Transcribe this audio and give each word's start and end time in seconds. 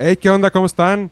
Hey, 0.00 0.16
¿qué 0.16 0.30
onda? 0.30 0.52
¿Cómo 0.52 0.66
están? 0.66 1.10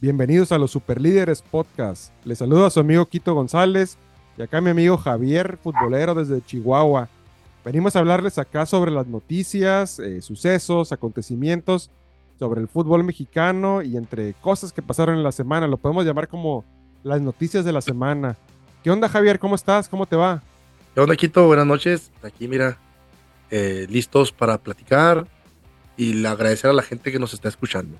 Bienvenidos 0.00 0.52
a 0.52 0.58
los 0.58 0.70
Superlíderes 0.70 1.42
Podcast. 1.42 2.12
Les 2.24 2.38
saludo 2.38 2.66
a 2.66 2.70
su 2.70 2.78
amigo 2.78 3.04
Quito 3.06 3.34
González 3.34 3.98
y 4.36 4.42
acá 4.42 4.60
mi 4.60 4.70
amigo 4.70 4.96
Javier, 4.96 5.58
futbolero 5.60 6.14
desde 6.14 6.40
Chihuahua. 6.46 7.08
Venimos 7.64 7.96
a 7.96 7.98
hablarles 7.98 8.38
acá 8.38 8.64
sobre 8.64 8.92
las 8.92 9.08
noticias, 9.08 9.98
eh, 9.98 10.22
sucesos, 10.22 10.92
acontecimientos 10.92 11.90
sobre 12.38 12.60
el 12.60 12.68
fútbol 12.68 13.02
mexicano 13.02 13.82
y 13.82 13.96
entre 13.96 14.34
cosas 14.34 14.72
que 14.72 14.82
pasaron 14.82 15.16
en 15.16 15.24
la 15.24 15.32
semana. 15.32 15.66
Lo 15.66 15.76
podemos 15.76 16.04
llamar 16.04 16.28
como 16.28 16.64
las 17.02 17.20
noticias 17.20 17.64
de 17.64 17.72
la 17.72 17.80
semana. 17.80 18.36
¿Qué 18.84 18.92
onda, 18.92 19.08
Javier? 19.08 19.40
¿Cómo 19.40 19.56
estás? 19.56 19.88
¿Cómo 19.88 20.06
te 20.06 20.14
va? 20.14 20.44
¿Qué 20.94 21.00
onda, 21.00 21.16
Quito? 21.16 21.44
Buenas 21.48 21.66
noches. 21.66 22.12
Aquí, 22.22 22.46
mira, 22.46 22.78
eh, 23.50 23.88
listos 23.90 24.30
para 24.30 24.58
platicar 24.58 25.26
y 25.96 26.24
agradecer 26.24 26.70
a 26.70 26.74
la 26.74 26.82
gente 26.82 27.10
que 27.10 27.18
nos 27.18 27.34
está 27.34 27.48
escuchando. 27.48 27.98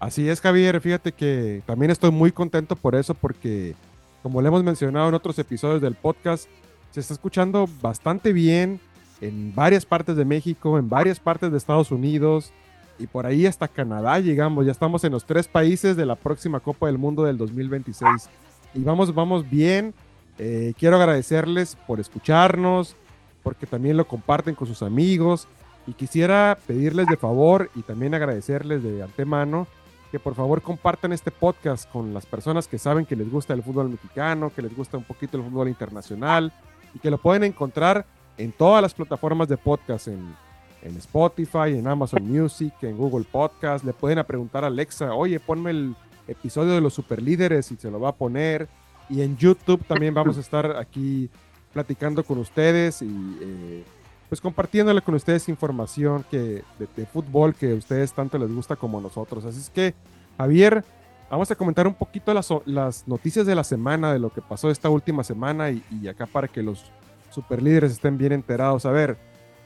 Así 0.00 0.26
es, 0.30 0.40
Javier. 0.40 0.80
Fíjate 0.80 1.12
que 1.12 1.62
también 1.66 1.90
estoy 1.90 2.10
muy 2.10 2.32
contento 2.32 2.74
por 2.74 2.94
eso, 2.94 3.12
porque 3.12 3.74
como 4.22 4.40
le 4.40 4.48
hemos 4.48 4.64
mencionado 4.64 5.10
en 5.10 5.14
otros 5.14 5.38
episodios 5.38 5.82
del 5.82 5.94
podcast, 5.94 6.48
se 6.90 7.00
está 7.00 7.12
escuchando 7.12 7.68
bastante 7.82 8.32
bien 8.32 8.80
en 9.20 9.54
varias 9.54 9.84
partes 9.84 10.16
de 10.16 10.24
México, 10.24 10.78
en 10.78 10.88
varias 10.88 11.20
partes 11.20 11.52
de 11.52 11.58
Estados 11.58 11.90
Unidos 11.90 12.50
y 12.98 13.06
por 13.06 13.26
ahí 13.26 13.44
hasta 13.44 13.68
Canadá 13.68 14.18
llegamos. 14.20 14.64
Ya 14.64 14.72
estamos 14.72 15.04
en 15.04 15.12
los 15.12 15.26
tres 15.26 15.46
países 15.46 15.96
de 15.96 16.06
la 16.06 16.16
próxima 16.16 16.60
Copa 16.60 16.86
del 16.86 16.96
Mundo 16.96 17.24
del 17.24 17.36
2026. 17.36 18.30
Y 18.74 18.80
vamos, 18.82 19.14
vamos 19.14 19.48
bien. 19.48 19.92
Eh, 20.38 20.72
quiero 20.78 20.96
agradecerles 20.96 21.76
por 21.86 22.00
escucharnos, 22.00 22.96
porque 23.42 23.66
también 23.66 23.98
lo 23.98 24.06
comparten 24.06 24.54
con 24.54 24.66
sus 24.66 24.82
amigos. 24.82 25.46
Y 25.86 25.92
quisiera 25.92 26.58
pedirles 26.66 27.06
de 27.06 27.18
favor 27.18 27.70
y 27.74 27.82
también 27.82 28.14
agradecerles 28.14 28.82
de 28.82 29.02
antemano 29.02 29.66
que 30.10 30.18
por 30.18 30.34
favor 30.34 30.60
compartan 30.62 31.12
este 31.12 31.30
podcast 31.30 31.90
con 31.90 32.12
las 32.12 32.26
personas 32.26 32.66
que 32.66 32.78
saben 32.78 33.06
que 33.06 33.16
les 33.16 33.30
gusta 33.30 33.54
el 33.54 33.62
fútbol 33.62 33.90
mexicano, 33.90 34.52
que 34.54 34.62
les 34.62 34.76
gusta 34.76 34.96
un 34.96 35.04
poquito 35.04 35.36
el 35.36 35.44
fútbol 35.44 35.68
internacional 35.68 36.52
y 36.94 36.98
que 36.98 37.10
lo 37.10 37.18
pueden 37.18 37.44
encontrar 37.44 38.04
en 38.36 38.52
todas 38.52 38.82
las 38.82 38.94
plataformas 38.94 39.48
de 39.48 39.56
podcast, 39.56 40.08
en, 40.08 40.34
en 40.82 40.96
Spotify, 40.96 41.76
en 41.76 41.86
Amazon 41.86 42.26
Music, 42.26 42.72
en 42.82 42.96
Google 42.96 43.24
Podcast. 43.30 43.84
Le 43.84 43.92
pueden 43.92 44.24
preguntar 44.24 44.64
a 44.64 44.68
Alexa, 44.68 45.14
oye, 45.14 45.38
ponme 45.38 45.70
el 45.70 45.94
episodio 46.26 46.72
de 46.72 46.80
los 46.80 46.94
superlíderes 46.94 47.70
y 47.70 47.76
se 47.76 47.90
lo 47.90 48.00
va 48.00 48.10
a 48.10 48.14
poner. 48.14 48.68
Y 49.08 49.22
en 49.22 49.36
YouTube 49.36 49.84
también 49.86 50.14
vamos 50.14 50.36
a 50.36 50.40
estar 50.40 50.76
aquí 50.76 51.28
platicando 51.72 52.24
con 52.24 52.38
ustedes 52.38 53.02
y 53.02 53.38
eh, 53.40 53.84
pues 54.30 54.40
compartiéndole 54.40 55.02
con 55.02 55.16
ustedes 55.16 55.48
información 55.48 56.24
que, 56.30 56.62
de, 56.78 57.06
fútbol 57.06 57.52
que 57.52 57.72
a 57.72 57.74
ustedes 57.74 58.12
tanto 58.12 58.38
les 58.38 58.54
gusta 58.54 58.76
como 58.76 58.98
a 58.98 59.02
nosotros. 59.02 59.44
Así 59.44 59.58
es 59.58 59.68
que, 59.68 59.92
Javier, 60.38 60.84
vamos 61.28 61.50
a 61.50 61.56
comentar 61.56 61.88
un 61.88 61.94
poquito 61.94 62.32
las, 62.32 63.08
noticias 63.08 63.44
de 63.44 63.56
la 63.56 63.64
semana, 63.64 64.12
de 64.12 64.20
lo 64.20 64.30
que 64.30 64.40
pasó 64.40 64.70
esta 64.70 64.88
última 64.88 65.24
semana 65.24 65.70
y, 65.72 65.82
y 65.90 66.06
acá 66.06 66.26
para 66.26 66.46
que 66.46 66.62
los 66.62 66.92
superlíderes 67.30 67.90
estén 67.90 68.18
bien 68.18 68.30
enterados. 68.30 68.86
A 68.86 68.92
ver, 68.92 69.18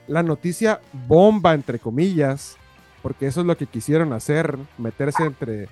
la 0.07 0.23
noticia 0.23 0.81
bomba, 1.07 1.53
entre 1.53 1.79
comillas, 1.79 2.57
porque 3.03 3.27
eso 3.27 3.43
es 3.43 3.47
lo 3.47 3.59
que 3.59 3.67
quisieron 3.67 4.15
hacer, 4.15 4.57
meterse 4.79 5.25
entre 5.25 5.69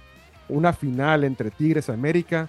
una 0.50 0.74
final 0.74 1.24
entre 1.24 1.50
Tigres 1.50 1.88
y 1.88 1.92
América. 1.92 2.46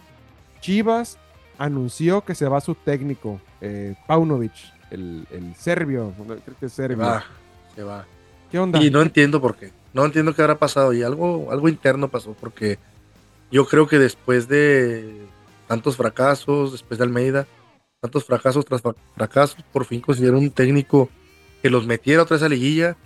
Chivas 0.59 1.17
anunció 1.57 2.19
que 2.25 2.35
se 2.35 2.49
va 2.49 2.59
su 2.59 2.75
técnico, 2.75 3.39
eh, 3.61 3.95
Paunovic, 4.07 4.72
el, 4.93 5.53
serbio, 5.57 6.13
creo 6.17 6.57
que 6.59 6.65
es 6.67 6.73
serbio. 6.73 6.97
Se 6.97 7.03
va, 7.03 7.25
se 7.75 7.83
va. 7.83 8.05
¿Qué 8.51 8.59
onda? 8.59 8.81
Y 8.81 8.91
no 8.91 9.01
entiendo 9.01 9.41
por 9.41 9.55
qué. 9.55 9.71
No 9.93 10.05
entiendo 10.05 10.33
qué 10.33 10.41
habrá 10.41 10.57
pasado. 10.57 10.93
Y 10.93 11.03
algo, 11.03 11.51
algo 11.51 11.69
interno 11.69 12.07
pasó, 12.07 12.35
porque 12.39 12.77
yo 13.51 13.65
creo 13.65 13.87
que 13.87 13.99
después 13.99 14.47
de 14.47 15.25
tantos 15.67 15.97
fracasos, 15.97 16.71
después 16.71 16.97
de 16.97 17.03
Almeida, 17.05 17.47
tantos 17.99 18.25
fracasos 18.25 18.65
tras 18.65 18.81
fracasos, 19.15 19.57
por 19.71 19.85
fin 19.85 20.01
consiguieron 20.01 20.39
un 20.39 20.51
técnico 20.51 21.09
que 21.61 21.69
los 21.69 21.87
metiera 21.87 22.23
otra 22.23 22.35
vez 22.35 22.43
a 22.43 22.49
liguilla, 22.49 22.97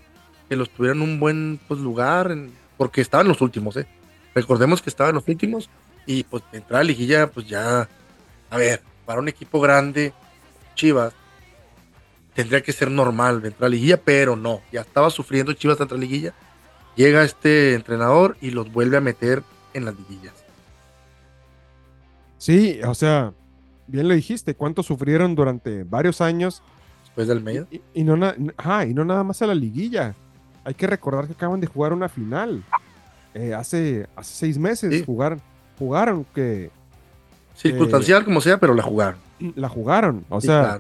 que 0.50 0.56
los 0.56 0.70
tuviera 0.70 0.96
en 0.96 1.02
un 1.02 1.20
buen 1.20 1.60
pues, 1.68 1.80
lugar, 1.80 2.36
porque 2.78 3.02
estaban 3.02 3.28
los 3.28 3.42
últimos, 3.42 3.78
¿eh? 3.78 3.88
Recordemos 4.34 4.82
que 4.82 4.90
estaban 4.90 5.16
los 5.16 5.28
últimos 5.28 5.70
y 6.06 6.24
pues 6.24 6.44
entrar 6.52 6.82
a 6.82 6.84
liguilla, 6.84 7.28
pues 7.28 7.48
ya, 7.48 7.88
a 8.50 8.58
ver, 8.58 8.82
para 9.06 9.20
un 9.20 9.28
equipo 9.28 9.60
grande, 9.60 10.14
Chivas, 10.76 11.14
tendría 12.38 12.62
que 12.62 12.72
ser 12.72 12.92
normal 12.92 13.44
entrar 13.44 13.66
a 13.66 13.70
liguilla, 13.70 14.00
pero 14.00 14.36
no, 14.36 14.62
ya 14.72 14.82
estaba 14.82 15.10
sufriendo 15.10 15.54
Chivas 15.54 15.82
entrar 15.82 15.98
a 15.98 16.02
liguilla. 16.02 16.36
Llega 16.96 17.24
este 17.24 17.74
entrenador 17.74 18.38
y 18.40 18.52
los 18.52 18.72
vuelve 18.72 18.96
a 18.96 19.02
meter 19.02 19.42
en 19.74 19.86
las 19.86 19.96
liguillas. 19.98 20.36
Sí, 22.38 22.80
o 22.86 22.94
sea, 22.94 23.34
bien 23.88 24.08
lo 24.08 24.14
dijiste, 24.14 24.54
cuánto 24.54 24.84
sufrieron 24.84 25.34
durante 25.34 25.84
varios 25.84 26.22
años. 26.22 26.62
Después 27.06 27.28
del 27.28 27.42
medio. 27.42 27.66
Y, 27.96 28.04
no, 28.04 28.16
y 28.16 28.94
no 28.94 29.04
nada 29.04 29.24
más 29.24 29.42
a 29.42 29.48
la 29.48 29.56
liguilla. 29.56 30.14
Hay 30.64 30.76
que 30.76 30.86
recordar 30.86 31.26
que 31.26 31.34
acaban 31.34 31.60
de 31.60 31.66
jugar 31.66 31.92
una 31.92 32.08
final. 32.08 32.64
Eh, 33.34 33.56
hace, 33.56 34.08
hace 34.16 34.36
seis 34.36 34.60
meses 34.60 35.04
jugaron, 35.08 35.42
jugaron 35.80 36.24
que... 36.36 36.70
Circunstancial 37.56 38.24
como 38.24 38.42
sea, 38.42 38.60
pero 38.60 38.76
la 38.76 38.84
jugaron. 38.84 39.20
La 39.56 39.70
jugaron, 39.70 40.24
o 40.30 40.40
sea... 40.40 40.80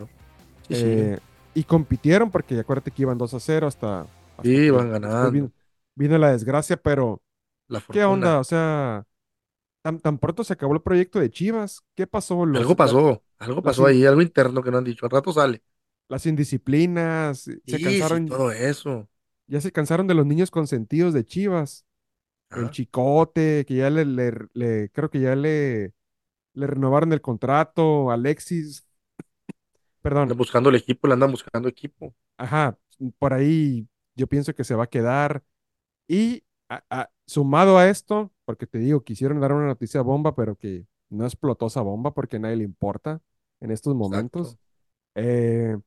Eh, 0.69 1.18
y 1.57 1.63
compitieron 1.63 2.29
porque 2.29 2.59
acuérdate 2.59 2.91
que 2.91 3.01
iban 3.01 3.18
2 3.18 3.34
a 3.34 3.40
0 3.40 3.66
hasta... 3.66 4.06
sí, 4.44 4.51
iban 4.51 4.91
ganando. 4.91 5.51
Vino, 5.95 6.18
la 6.19 6.31
desgracia, 6.31 6.78
pero... 6.78 7.19
¿Qué 7.91 8.06
onda? 8.06 8.40
O 8.40 8.44
sea, 8.44 9.03
tan, 9.81 10.00
tan, 10.00 10.19
pronto 10.19 10.44
se 10.44 10.53
acabó 10.53 10.75
el 10.75 10.84
proyecto 10.84 11.19
de 11.19 11.31
Chivas. 11.31 11.81
¿Qué 11.95 12.06
pasó? 12.06 12.44
algo 12.44 12.75
pasó, 12.75 13.23
algo 13.40 13.63
pasó 13.63 13.88
ahí, 13.88 14.06
algo 14.06 14.22
interno 14.22 14.62
que 14.62 14.69
no 14.69 14.78
han 14.78 14.84
dicho. 14.84 15.07
Al 15.07 15.09
rato 15.09 15.34
sale. 15.34 15.63
Las 16.07 16.28
indisciplinas, 16.28 17.50
se 17.66 17.81
cansaron. 17.81 18.28
todo 18.28 18.51
eso. 18.51 19.09
Ya 19.47 19.59
se 19.59 19.72
cansaron 19.72 20.06
de 20.06 20.13
los 20.13 20.28
niños 20.28 20.51
consentidos 20.51 21.12
de 21.16 21.25
Chivas. 21.25 21.88
El 22.51 22.69
Chicote, 22.69 23.66
que 23.68 23.78
ya 23.78 23.89
le, 23.89 24.06
le, 24.06 24.89
creo 24.91 25.09
que 25.09 25.22
ya 25.22 25.35
le, 25.35 25.95
le 26.53 26.68
renovaron 26.68 27.13
el 27.13 27.22
contrato. 27.22 28.12
Alexis, 28.12 28.87
perdón. 30.07 30.23
Anda 30.23 30.35
buscando 30.35 30.69
el 30.69 30.75
equipo, 30.75 31.07
le 31.07 31.13
andan 31.13 31.31
buscando 31.31 31.68
equipo. 31.68 32.13
Ajá, 32.38 32.78
por 33.19 33.34
ahí 33.34 33.88
yo 34.16 34.28
pienso 34.28 34.53
que 34.53 34.63
se 34.63 34.75
va 34.75 34.85
a 34.85 34.90
quedar. 34.90 35.44
Y 36.07 36.44
sumado 37.25 37.78
a 37.78 37.90
esto, 37.90 38.31
porque 38.45 38.68
te 38.68 38.79
digo, 38.79 39.03
quisieron 39.03 39.40
dar 39.40 39.51
una 39.51 39.68
noticia 39.68 40.01
bomba, 40.01 40.35
pero 40.35 40.56
que 40.56 40.85
no 41.09 41.25
explotó 41.25 41.68
esa 41.68 41.81
bomba 41.81 42.13
porque 42.13 42.38
a 42.38 42.40
nadie 42.40 42.57
le 42.57 42.63
importa 42.63 43.22
en 43.59 43.72
estos 43.72 43.95
momentos. 43.95 44.57
Eh, 45.16 45.78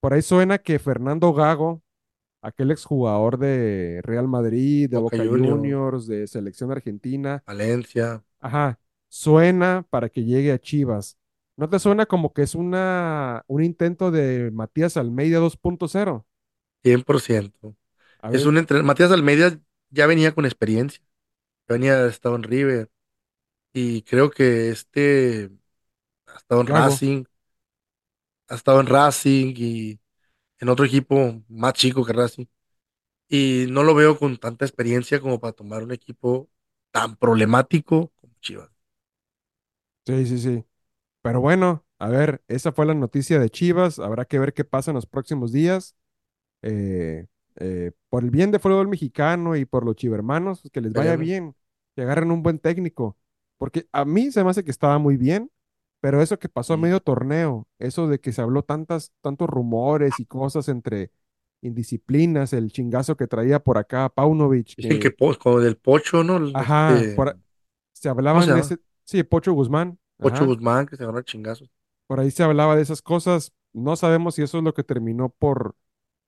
por 0.00 0.14
ahí 0.14 0.22
suena 0.22 0.58
que 0.58 0.78
Fernando 0.78 1.32
Gago, 1.32 1.82
aquel 2.40 2.70
exjugador 2.70 3.38
de 3.38 4.00
Real 4.02 4.28
Madrid, 4.28 4.88
de 4.88 4.96
Boca, 4.98 5.18
Juniors, 5.18 6.06
de 6.06 6.26
Selección 6.26 6.70
Argentina. 6.70 7.42
Valencia. 7.46 8.24
Ajá, 8.40 8.78
suena 9.08 9.84
para 9.90 10.08
que 10.08 10.24
llegue 10.24 10.52
a 10.52 10.58
Chivas. 10.58 11.18
¿No 11.58 11.68
te 11.68 11.78
suena 11.80 12.06
como 12.06 12.32
que 12.32 12.42
es 12.42 12.54
una, 12.54 13.44
un 13.48 13.64
intento 13.64 14.10
de 14.12 14.50
Matías 14.52 14.96
Almeida 14.96 15.40
2.0? 15.40 16.26
100%. 16.82 17.76
Es 18.30 18.46
un 18.46 18.58
entre... 18.58 18.82
Matías 18.82 19.12
Almeida 19.12 19.58
ya 19.90 20.06
venía 20.06 20.34
con 20.34 20.44
experiencia. 20.46 21.02
Ya 21.68 21.74
venía, 21.74 22.06
estado 22.06 22.36
en 22.36 22.44
River. 22.44 22.90
Y 23.72 24.02
creo 24.02 24.30
que 24.30 24.70
este 24.70 25.50
ha 26.26 26.36
estado 26.38 26.62
en 26.62 26.68
Racing. 26.68 27.24
Ha 28.48 28.54
estado 28.54 28.80
en 28.80 28.86
Racing 28.86 29.54
y 29.56 30.00
en 30.60 30.68
otro 30.68 30.84
equipo 30.86 31.42
más 31.48 31.74
chico 31.74 32.04
que 32.04 32.12
Racing. 32.12 32.46
Y 33.28 33.66
no 33.70 33.84
lo 33.84 33.94
veo 33.94 34.18
con 34.18 34.38
tanta 34.38 34.64
experiencia 34.66 35.20
como 35.20 35.40
para 35.40 35.54
tomar 35.54 35.82
un 35.84 35.92
equipo 35.92 36.50
tan 36.92 37.16
problemático 37.16 38.12
como 38.16 38.34
Chivas. 38.40 38.70
Sí, 40.06 40.26
sí, 40.26 40.38
sí. 40.38 40.64
Pero 41.22 41.40
bueno, 41.40 41.84
a 41.98 42.08
ver, 42.08 42.42
esa 42.48 42.72
fue 42.72 42.86
la 42.86 42.94
noticia 42.94 43.38
de 43.38 43.50
Chivas. 43.50 43.98
Habrá 43.98 44.24
que 44.24 44.38
ver 44.38 44.54
qué 44.54 44.64
pasa 44.64 44.90
en 44.90 44.96
los 44.96 45.06
próximos 45.06 45.52
días. 45.52 45.96
Eh, 46.62 47.26
eh, 47.56 47.92
por 48.08 48.22
el 48.22 48.30
bien 48.30 48.50
de 48.50 48.58
fútbol 48.58 48.88
mexicano 48.88 49.56
y 49.56 49.64
por 49.64 49.84
los 49.84 49.96
chivermanos, 49.96 50.62
pues, 50.62 50.70
que 50.70 50.80
les 50.80 50.92
vaya 50.92 51.16
bien, 51.16 51.56
que 51.96 52.02
agarren 52.02 52.30
un 52.30 52.42
buen 52.42 52.58
técnico. 52.58 53.16
Porque 53.58 53.88
a 53.92 54.04
mí 54.04 54.30
se 54.30 54.44
me 54.44 54.50
hace 54.50 54.64
que 54.64 54.70
estaba 54.70 54.98
muy 54.98 55.16
bien, 55.16 55.50
pero 56.00 56.22
eso 56.22 56.38
que 56.38 56.48
pasó 56.48 56.74
a 56.74 56.76
medio 56.76 57.00
torneo, 57.00 57.66
eso 57.80 58.06
de 58.06 58.20
que 58.20 58.32
se 58.32 58.40
habló 58.40 58.62
tantas, 58.62 59.12
tantos 59.20 59.48
rumores 59.48 60.14
y 60.18 60.24
cosas 60.24 60.68
entre 60.68 61.10
indisciplinas, 61.60 62.52
el 62.52 62.70
chingazo 62.70 63.16
que 63.16 63.26
traía 63.26 63.58
por 63.58 63.78
acá 63.78 64.08
Paunovic. 64.08 64.76
Que, 64.76 65.00
que 65.00 65.16
como 65.38 65.58
del 65.58 65.76
Pocho, 65.76 66.22
¿no? 66.22 66.40
Ajá, 66.54 66.96
este 67.00 67.16
se 67.92 68.08
hablaban 68.08 68.46
de 68.46 68.60
ese, 68.60 68.78
sí, 69.04 69.24
Pocho 69.24 69.52
Guzmán. 69.52 69.98
Pocho 70.20 70.46
Guzmán, 70.46 70.86
que 70.86 70.96
se 70.96 71.02
agarró 71.02 71.22
chingazos. 71.22 71.68
Por 72.06 72.20
ahí 72.20 72.30
se 72.30 72.42
hablaba 72.42 72.76
de 72.76 72.82
esas 72.82 73.02
cosas. 73.02 73.52
No 73.72 73.96
sabemos 73.96 74.34
si 74.34 74.42
eso 74.42 74.58
es 74.58 74.64
lo 74.64 74.74
que 74.74 74.84
terminó 74.84 75.28
por, 75.30 75.76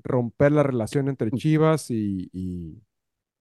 romper 0.05 0.53
la 0.53 0.65
relación 0.65 1.09
entre 1.09 1.33
Chivas 1.33 1.91
y, 1.93 2.31
y- 2.35 2.83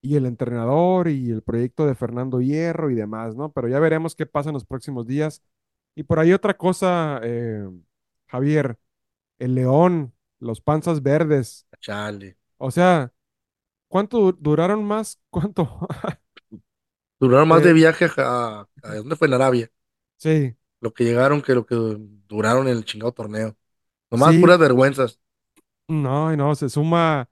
y 0.03 0.15
el 0.17 0.25
entrenador 0.27 1.09
y 1.09 1.31
el 1.31 1.43
proyecto 1.43 1.87
de 1.87 1.95
Fernando 1.95 2.41
Hierro 2.41 2.91
y 2.91 2.95
demás, 2.95 3.35
¿no? 3.37 3.51
Pero 3.53 3.67
ya 3.69 3.79
veremos 3.79 4.15
qué 4.15 4.25
pasa 4.27 4.49
en 4.51 4.55
los 4.55 4.65
próximos 4.65 5.07
días. 5.07 5.43
Y 5.95 6.03
por 6.03 6.19
ahí 6.19 6.33
otra 6.33 6.57
cosa, 6.57 7.21
eh, 7.23 7.67
Javier, 8.29 8.79
el 9.39 9.55
León, 9.55 10.13
los 10.39 10.61
panzas 10.61 11.03
verdes, 11.03 11.67
Chale. 11.81 12.37
o 12.57 12.71
sea, 12.71 13.13
¿cuánto 13.89 14.19
du- 14.19 14.33
duraron 14.39 14.83
más? 14.85 15.19
¿Cuánto? 15.31 15.87
Duraron 17.19 17.47
más 17.47 17.63
de 17.63 17.71
Eh, 17.71 17.73
viaje 17.73 18.05
a, 18.17 18.67
a, 18.83 18.95
¿dónde 18.95 19.15
fue? 19.15 19.27
En 19.27 19.33
Arabia. 19.35 19.71
Sí, 20.19 20.57
Lo 20.81 20.93
que 20.93 21.03
llegaron 21.05 21.41
que 21.41 21.53
lo 21.55 21.65
que 21.65 21.75
duraron 22.27 22.67
en 22.67 22.77
el 22.77 22.85
chingado 22.85 23.11
torneo. 23.13 23.57
Nomás 24.11 24.35
sí, 24.35 24.37
puras 24.37 24.59
vergüenzas. 24.59 25.19
no, 25.87 26.35
no, 26.35 26.55
se 26.55 26.69
suma 26.69 27.29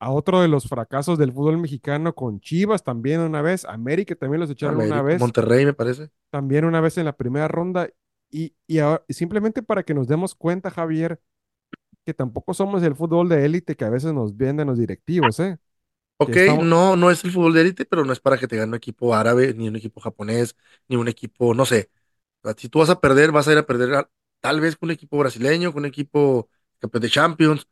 a 0.00 0.12
otro 0.12 0.42
de 0.42 0.48
los 0.48 0.68
fracasos 0.68 1.18
del 1.18 1.32
fútbol 1.32 1.58
mexicano 1.58 2.14
con 2.14 2.40
Chivas 2.40 2.84
también 2.84 3.20
una 3.20 3.42
vez, 3.42 3.64
América 3.66 4.14
también 4.16 4.40
los 4.42 4.50
echaron 4.50 4.80
una 4.82 5.02
vez, 5.02 5.34
Monterrey, 5.34 5.64
me 5.66 5.72
parece. 5.74 6.10
también 6.30 6.64
una 6.64 6.80
vez 6.80 6.98
en 6.98 7.06
la 7.06 7.16
primera 7.16 7.48
ronda. 7.48 7.88
Y, 8.30 8.56
y 8.66 8.78
ahora- 8.80 9.04
y 9.08 9.14
simplemente 9.14 9.62
para 9.62 9.82
que 9.84 9.94
nos 9.94 10.08
demos 10.08 10.34
cuenta, 10.34 10.70
Javier, 10.70 11.20
que 12.06 12.14
tampoco 12.14 12.54
somos 12.54 12.82
el 12.84 12.96
fútbol 12.96 13.28
de 13.30 13.44
élite 13.46 13.76
que 13.76 13.84
a 13.86 13.90
veces 13.90 14.12
nos 14.14 14.36
venden 14.36 14.68
los 14.68 14.78
directivos, 14.78 15.40
¿eh? 15.40 15.58
Ok, 16.16 16.36
estamos, 16.36 16.68
no, 16.70 16.96
no 16.96 17.10
es 17.10 17.24
el 17.24 17.32
fútbol 17.32 17.52
de 17.54 17.60
élite, 17.62 17.84
pero 17.84 18.04
no 18.04 18.12
es 18.12 18.20
para 18.20 18.38
que 18.38 18.46
te 18.46 18.56
gane 18.56 18.68
un 18.70 18.74
equipo 18.76 19.14
árabe, 19.14 19.52
ni 19.54 19.68
un 19.68 19.76
equipo 19.76 20.00
japonés, 20.00 20.56
ni 20.88 20.96
un 20.96 21.08
equipo, 21.08 21.54
no 21.54 21.66
sé. 21.66 21.90
Sea, 22.44 22.54
Si 22.58 22.70
tú 22.70 22.80
vas 22.80 22.90
a 22.90 23.00
perder, 23.00 23.32
vas 23.32 23.48
a 23.48 23.52
ir 23.54 23.58
a 23.58 23.66
perder 23.66 23.94
a- 23.96 24.10
tal 24.40 24.60
vez 24.62 24.76
con 24.76 24.88
un 24.88 24.92
equipo 24.92 25.18
brasileño, 25.18 25.72
con 25.74 25.82
un 25.84 25.86
equipo 25.88 26.50
campeón 26.80 27.02
de 27.04 27.10
Champions. 27.10 27.68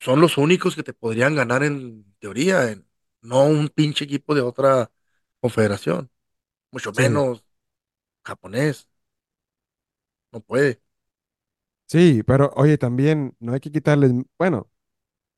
Son 0.00 0.20
los 0.20 0.38
únicos 0.38 0.76
que 0.76 0.82
te 0.84 0.94
podrían 0.94 1.34
ganar 1.34 1.62
en 1.64 2.04
teoría, 2.20 2.70
en- 2.72 2.86
no 3.22 3.44
un 3.46 3.68
pinche 3.68 4.04
equipo 4.04 4.34
de 4.34 4.42
otra 4.42 4.90
confederación, 5.40 6.10
mucho 6.72 6.92
sí, 6.92 7.04
menos 7.04 7.44
japonés, 8.24 8.88
no 10.32 10.40
puede. 10.40 10.80
sí, 11.86 12.22
pero 12.26 12.52
oye, 12.56 12.78
también 12.78 13.34
no 13.40 13.52
hay 13.54 13.60
que 13.60 13.70
quitarles, 13.72 14.12
bueno, 14.38 14.70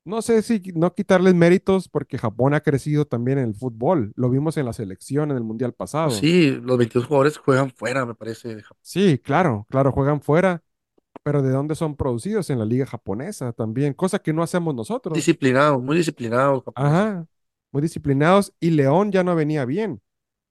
no 0.05 0.21
sé 0.21 0.41
si 0.41 0.61
no 0.75 0.93
quitarles 0.93 1.35
méritos 1.35 1.87
porque 1.89 2.17
Japón 2.17 2.53
ha 2.53 2.61
crecido 2.61 3.05
también 3.05 3.37
en 3.39 3.49
el 3.49 3.55
fútbol, 3.55 4.13
lo 4.15 4.29
vimos 4.29 4.57
en 4.57 4.65
la 4.65 4.73
selección 4.73 5.31
en 5.31 5.37
el 5.37 5.43
mundial 5.43 5.73
pasado. 5.73 6.11
sí, 6.19 6.51
los 6.61 6.77
22 6.77 7.07
jugadores 7.07 7.37
juegan 7.37 7.71
fuera, 7.71 8.05
me 8.05 8.15
parece, 8.15 8.55
de 8.55 8.63
Japón. 8.63 8.81
Sí, 8.81 9.19
claro, 9.19 9.65
claro, 9.69 9.91
juegan 9.91 10.21
fuera, 10.21 10.63
pero 11.23 11.41
¿de 11.43 11.51
dónde 11.51 11.75
son 11.75 11.95
producidos? 11.97 12.49
En 12.49 12.59
la 12.59 12.65
liga 12.65 12.85
japonesa 12.85 13.53
también, 13.53 13.93
cosa 13.93 14.19
que 14.19 14.33
no 14.33 14.43
hacemos 14.43 14.75
nosotros. 14.75 15.37
Disciplinados, 15.37 15.81
muy 15.81 15.95
disciplinados 15.97 16.63
japoneses. 16.63 17.05
Ajá, 17.05 17.27
muy 17.71 17.81
disciplinados 17.81 18.53
y 18.59 18.71
León 18.71 19.11
ya 19.11 19.23
no 19.23 19.35
venía 19.35 19.65
bien. 19.65 20.01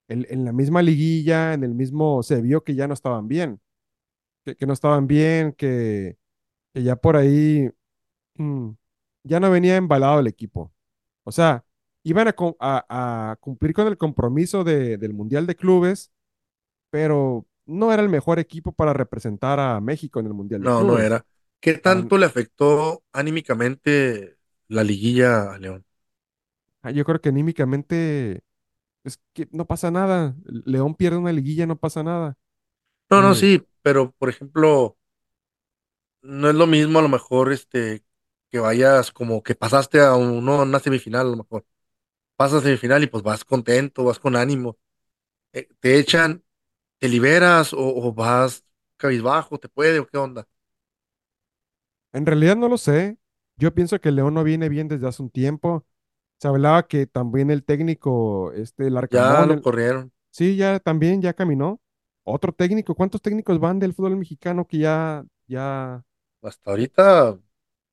En, 0.09 0.25
en 0.29 0.45
la 0.45 0.53
misma 0.53 0.81
liguilla, 0.83 1.53
en 1.53 1.63
el 1.63 1.75
mismo, 1.75 2.23
se 2.23 2.41
vio 2.41 2.63
que 2.63 2.75
ya 2.75 2.87
no 2.87 2.93
estaban 2.95 3.27
bien, 3.27 3.61
que, 4.45 4.55
que 4.55 4.67
no 4.67 4.73
estaban 4.73 5.07
bien, 5.07 5.53
que, 5.53 6.17
que 6.73 6.83
ya 6.83 6.95
por 6.97 7.17
ahí 7.17 7.69
mm, 8.37 8.71
ya 9.23 9.39
no 9.39 9.51
venía 9.51 9.75
embalado 9.77 10.19
el 10.19 10.27
equipo. 10.27 10.73
O 11.23 11.31
sea, 11.31 11.65
iban 12.03 12.27
a, 12.27 12.33
cu- 12.33 12.55
a- 12.59 12.85
a 13.31 13.35
cumplir 13.37 13.73
con 13.73 13.87
el 13.87 13.97
compromiso 13.97 14.63
de- 14.63 14.97
del 14.97 15.13
Mundial 15.13 15.47
de 15.47 15.55
Clubes, 15.55 16.11
pero 16.91 17.47
no 17.65 17.93
era 17.93 18.03
el 18.03 18.09
mejor 18.09 18.39
equipo 18.39 18.73
para 18.73 18.93
representar 18.93 19.59
a 19.59 19.81
México 19.81 20.19
en 20.19 20.27
el 20.27 20.33
Mundial 20.35 20.63
de 20.63 20.71
No, 20.71 20.83
no 20.83 20.99
Clubes. 20.99 20.99
era. 20.99 21.25
¿Qué 21.59 21.73
tanto 21.75 22.17
le 22.17 22.25
afectó 22.25 23.03
anímicamente 23.11 24.37
la 24.67 24.83
liguilla 24.83 25.53
a 25.53 25.57
León? 25.59 25.85
ah, 26.81 26.91
yo 26.91 27.05
creo 27.05 27.21
que 27.21 27.29
anímicamente 27.29 28.43
es 29.03 29.19
que 29.33 29.47
no 29.51 29.67
pasa 29.67 29.91
nada. 29.91 30.35
León 30.45 30.95
pierde 30.95 31.17
una 31.19 31.33
liguilla, 31.33 31.67
no 31.67 31.77
pasa 31.79 32.03
nada. 32.03 32.37
No, 33.11 33.21
no, 33.21 33.35
sí, 33.35 33.61
pero 33.83 34.11
por 34.13 34.29
ejemplo, 34.29 34.97
no 36.21 36.49
es 36.49 36.55
lo 36.55 36.67
mismo 36.67 36.99
a 36.99 37.01
lo 37.01 37.09
mejor 37.09 37.51
este 37.51 38.03
que 38.51 38.59
vayas 38.59 39.11
como 39.11 39.43
que 39.43 39.55
pasaste 39.55 40.01
a 40.01 40.15
uno, 40.15 40.63
una 40.63 40.79
semifinal, 40.79 41.27
a 41.27 41.29
lo 41.31 41.37
mejor. 41.37 41.65
Pasas 42.37 42.61
a 42.61 42.63
semifinal 42.65 43.03
y 43.03 43.07
pues 43.07 43.23
vas 43.23 43.45
contento, 43.45 44.05
vas 44.05 44.19
con 44.19 44.35
ánimo. 44.37 44.79
Eh, 45.53 45.69
te 45.81 45.99
echan, 45.99 46.43
te 46.99 47.09
liberas 47.09 47.73
o, 47.73 47.79
o 47.81 48.13
vas 48.13 48.65
cabizbajo, 48.97 49.59
te 49.59 49.69
puede 49.69 49.99
o 49.99 50.07
qué 50.07 50.17
onda. 50.17 50.47
En 52.13 52.25
realidad 52.25 52.55
no 52.57 52.67
lo 52.69 52.77
sé. 52.77 53.17
Yo 53.57 53.73
pienso 53.73 53.99
que 54.01 54.11
León 54.11 54.33
no 54.33 54.43
viene 54.43 54.69
bien 54.69 54.87
desde 54.87 55.07
hace 55.07 55.21
un 55.23 55.29
tiempo. 55.29 55.85
Se 56.39 56.47
hablaba 56.47 56.87
que 56.87 57.07
también 57.07 57.51
el 57.51 57.63
técnico, 57.63 58.51
este, 58.53 58.87
el 58.87 58.97
Ya 59.09 59.43
Arcamón, 59.43 59.45
lo 59.45 59.55
el- 59.55 59.61
corrieron. 59.61 60.11
sí, 60.31 60.55
ya 60.57 60.79
también 60.79 61.21
ya 61.21 61.33
caminó. 61.33 61.81
Otro 62.23 62.53
técnico, 62.53 62.95
¿cuántos 62.95 63.21
técnicos 63.21 63.59
van 63.59 63.79
del 63.79 63.93
fútbol 63.93 64.17
mexicano 64.17 64.67
que 64.67 64.79
ya, 64.79 65.25
ya 65.47 66.03
Hasta 66.41 66.71
ahorita 66.71 67.39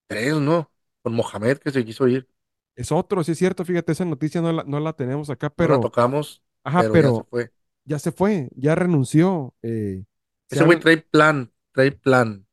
tres, 0.08 0.34
¿no? 0.36 0.72
Con 1.02 1.14
Mohamed 1.14 1.58
que 1.60 1.72
se 1.72 1.84
quiso 1.86 2.08
ir. 2.08 2.28
es 2.76 2.92
otro? 2.92 3.24
Sí 3.24 3.32
es 3.32 3.38
cierto, 3.38 3.64
fíjate, 3.64 3.92
esa 3.92 4.04
noticia 4.04 4.40
no 4.42 4.52
la, 4.52 4.64
no 4.64 4.80
la 4.80 4.92
tenemos 4.94 5.30
acá, 5.30 5.50
No 5.58 5.68
la 5.68 5.78
pero, 5.78 5.80
tocamos, 5.80 6.42
ajá, 6.64 6.84
pero 6.84 6.98
ya 6.98 7.12
se 7.12 7.22
pero 7.22 7.28
fue. 7.30 7.52
ya 7.84 7.98
se 8.00 8.12
fue, 8.12 8.50
ya 8.56 8.74
renunció. 8.74 9.54
eh, 9.62 10.04
se 10.48 10.60
Ese 10.60 10.64
güey 10.64 10.78
trae 10.80 10.98
plan, 10.98 11.52
trae 11.72 11.92
plan. 11.92 12.46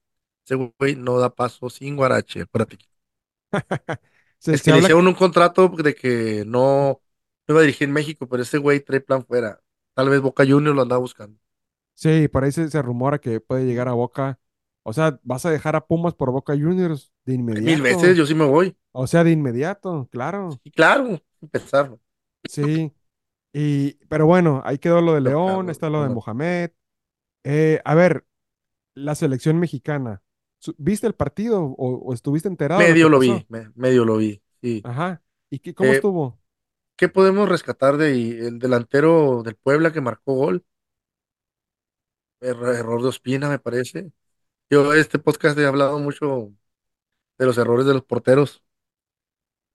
Ese 0.45 0.55
güey 0.55 0.95
no 0.95 1.19
da 1.19 1.33
paso 1.35 1.69
sin 1.69 1.95
guarache. 1.97 2.41
Acuérdate. 2.41 2.77
se, 4.39 4.57
Es 4.57 4.61
se 4.61 4.63
que 4.63 4.71
le 4.71 4.79
habla, 4.79 4.79
hicieron 4.79 5.07
un 5.07 5.13
contrato 5.15 5.67
de 5.69 5.95
que 5.95 6.43
no, 6.45 7.01
no 7.47 7.53
iba 7.53 7.59
a 7.59 7.63
dirigir 7.63 7.87
en 7.87 7.93
México, 7.93 8.27
pero 8.27 8.43
ese 8.43 8.57
güey 8.57 8.79
trae 8.81 9.01
plan 9.01 9.25
fuera. 9.25 9.61
Tal 9.93 10.09
vez 10.09 10.21
Boca 10.21 10.45
Juniors 10.45 10.75
lo 10.75 10.81
andaba 10.83 10.99
buscando. 11.01 11.39
sí, 11.93 12.27
por 12.27 12.43
ahí 12.43 12.51
se, 12.51 12.69
se 12.69 12.81
rumora 12.81 13.19
que 13.19 13.39
puede 13.41 13.65
llegar 13.65 13.87
a 13.87 13.93
Boca. 13.93 14.39
O 14.87 14.93
sea, 14.93 15.19
vas 15.23 15.45
a 15.45 15.51
dejar 15.51 15.75
a 15.75 15.85
Pumas 15.87 16.13
por 16.15 16.31
Boca 16.31 16.53
Juniors 16.53 17.11
de 17.25 17.33
Ay, 17.53 17.61
Mil 17.61 17.81
veces 17.81 17.81
inmediato. 17.81 18.17
yo 18.17 18.25
sí 18.25 18.35
me 18.35 18.45
voy. 18.45 18.75
O 18.93 19.07
sea, 19.07 19.23
de 19.23 19.31
inmediato, 19.31 20.07
claro. 20.11 20.49
Y 20.63 20.71
claro, 20.71 21.21
pensarlo. 21.51 21.99
Sí. 22.47 22.93
Y, 23.53 23.93
pero 24.07 24.25
bueno, 24.27 24.61
ahí 24.65 24.77
quedó 24.79 25.01
lo 25.01 25.13
de 25.13 25.21
León, 25.21 25.43
claro, 25.45 25.71
está 25.71 25.89
lo 25.89 26.03
de. 26.03 26.09
Mohamed. 26.09 26.71
Eh, 27.43 27.81
a 27.85 27.95
ver, 27.95 28.25
la 28.95 29.15
selección 29.15 29.59
mexicana. 29.59 30.23
¿Viste 30.77 31.07
el 31.07 31.15
partido 31.15 31.63
o, 31.63 31.95
o 31.97 32.13
estuviste 32.13 32.49
enterado 32.49 32.81
Medio 32.81 33.09
lo 33.09 33.19
vi, 33.19 33.45
me- 33.49 33.71
medio 33.75 34.05
lo 34.05 34.17
vi. 34.17 34.41
Sí. 34.61 34.81
Ajá. 34.83 35.21
¿Y 35.49 35.59
qué, 35.59 35.73
cómo 35.75 35.91
Eh, 35.91 35.95
estuvo? 35.95 36.39
¿qué 36.97 37.09
podemos 37.09 37.49
rescatar 37.49 37.97
de? 37.97 38.47
El 38.47 38.59
delantero 38.59 39.43
del 39.43 39.55
Puebla 39.55 39.93
que 39.93 40.01
marcó 40.01 40.35
gol? 40.35 40.65
Error 42.41 43.01
de 43.01 43.07
Ospina, 43.09 43.49
me 43.49 43.59
parece. 43.59 44.11
Yo 44.69 44.93
este 44.93 45.19
podcast 45.19 45.57
he 45.57 45.65
hablado 45.65 45.99
mucho 45.99 46.53
de 47.39 47.45
los 47.47 47.57
errores 47.57 47.85
de 47.87 47.93
los 47.95 48.03
porteros, 48.03 48.63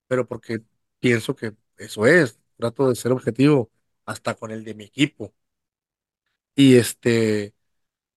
pero 0.08 0.26
porque 0.26 0.62
pienso 1.00 1.34
que 1.36 1.54
eso 1.78 2.06
es. 2.06 2.38
Trato 2.56 2.88
de 2.88 2.96
ser 2.96 3.12
objetivo 3.12 3.70
hasta 4.04 4.34
con 4.34 4.50
el 4.50 4.64
de 4.64 4.74
mi 4.74 4.84
equipo. 4.84 5.34
Y 6.54 6.76
este, 6.76 7.54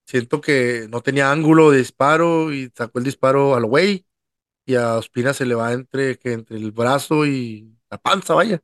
siento 0.07 0.41
que 0.41 0.87
no 0.89 1.01
tenía 1.01 1.31
ángulo 1.31 1.71
de 1.71 1.79
disparo 1.79 2.53
y 2.53 2.71
sacó 2.75 2.99
el 2.99 3.05
disparo 3.05 3.55
al 3.55 3.65
güey 3.65 4.05
y 4.65 4.75
a 4.75 4.97
Ospina 4.97 5.33
se 5.33 5.45
le 5.47 5.55
va 5.55 5.73
entre, 5.73 6.17
que 6.19 6.33
entre 6.33 6.57
el 6.57 6.71
brazo 6.71 7.25
y 7.27 7.77
la 7.89 7.99
panza, 7.99 8.35
vaya. 8.35 8.61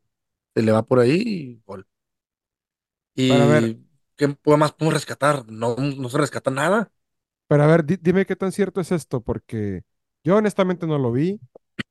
Se 0.56 0.64
le 0.64 0.72
va 0.72 0.84
por 0.86 1.00
ahí 1.00 1.22
y 1.28 1.64
gol. 1.66 1.88
Para 3.26 3.46
ver, 3.46 3.64
¿Y 3.64 3.86
qué 4.16 4.28
más 4.58 4.74
podemos 4.74 4.94
rescatar? 4.94 5.46
No, 5.52 5.76
no 5.76 6.10
se 6.10 6.18
rescata 6.18 6.52
nada. 6.52 6.92
Para 7.50 7.68
ver, 7.68 7.86
di- 7.86 7.98
dime 8.02 8.26
qué 8.28 8.38
tan 8.38 8.54
cierto 8.54 8.82
es 8.82 8.94
esto, 8.94 9.22
porque 9.22 9.84
yo 10.24 10.38
honestamente 10.38 10.88
no 10.88 11.00
lo 11.00 11.12
vi. 11.14 11.42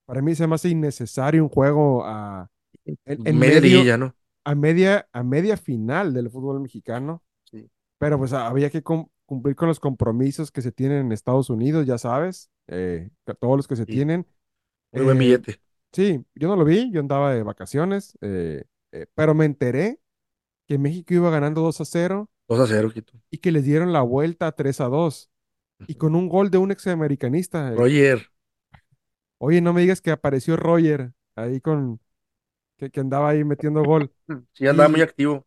Para 0.06 0.22
mí 0.22 0.34
se 0.36 0.46
me 0.48 0.56
hace 0.56 0.70
innecesario 0.70 1.42
un 1.44 1.50
juego 1.50 2.04
a, 2.06 2.50
en, 2.86 2.98
en 3.26 3.38
Media 3.38 3.60
medio, 3.60 3.98
¿no? 3.98 4.14
a 4.44 4.54
media, 4.56 5.08
a 5.12 5.24
media 5.24 5.56
final 5.58 6.14
del 6.14 6.30
fútbol 6.30 6.60
mexicano. 6.60 7.22
Sí. 7.50 7.70
Pero 7.98 8.18
pues 8.18 8.32
había 8.34 8.70
que 8.70 8.82
cum- 8.82 9.08
cumplir 9.26 9.56
con 9.56 9.68
los 9.68 9.80
compromisos 9.80 10.52
que 10.52 10.62
se 10.62 10.72
tienen 10.72 10.98
en 11.06 11.12
Estados 11.12 11.50
Unidos, 11.50 11.86
ya 11.86 11.98
sabes, 11.98 12.50
eh, 12.68 13.10
todos 13.40 13.56
los 13.58 13.68
que 13.68 13.76
se 13.76 13.86
Sí, 13.86 13.92
tienen. 13.92 14.26
muy 14.92 15.04
buen 15.04 15.16
Eh, 15.16 15.20
billete. 15.20 15.60
sí, 15.92 16.24
yo 16.36 16.48
no 16.48 16.56
lo 16.56 16.64
vi, 16.66 16.90
yo 16.92 17.00
andaba 17.00 17.34
de 17.34 17.44
vacaciones, 17.44 18.16
eh, 18.22 18.64
pero 19.14 19.34
me 19.34 19.46
enteré 19.46 20.00
que 20.68 20.78
México 20.78 21.14
iba 21.14 21.30
ganando 21.30 21.62
2 21.62 21.80
a 21.80 21.86
cero 21.86 22.30
2 22.48 22.60
a 22.60 22.66
0, 22.66 22.90
Quito. 22.92 23.12
y 23.30 23.38
que 23.38 23.52
les 23.52 23.64
dieron 23.64 23.92
la 23.92 24.02
vuelta 24.02 24.52
3 24.52 24.80
a 24.80 24.86
2 24.86 25.30
y 25.86 25.94
con 25.96 26.14
un 26.14 26.28
gol 26.28 26.50
de 26.50 26.58
un 26.58 26.70
examericanista. 26.70 27.72
el- 27.74 27.88
Roger, 27.88 28.28
oye, 29.38 29.60
no 29.60 29.72
me 29.72 29.80
digas 29.82 30.00
que 30.00 30.10
apareció 30.10 30.56
Roger 30.56 31.12
ahí 31.36 31.60
con, 31.60 32.00
que, 32.78 32.90
que 32.90 33.00
andaba 33.00 33.30
ahí 33.30 33.44
metiendo 33.44 33.84
gol. 33.84 34.12
sí 34.52 34.66
andaba 34.66 34.88
muy 34.88 35.00
Y, 35.00 35.02
activo. 35.02 35.46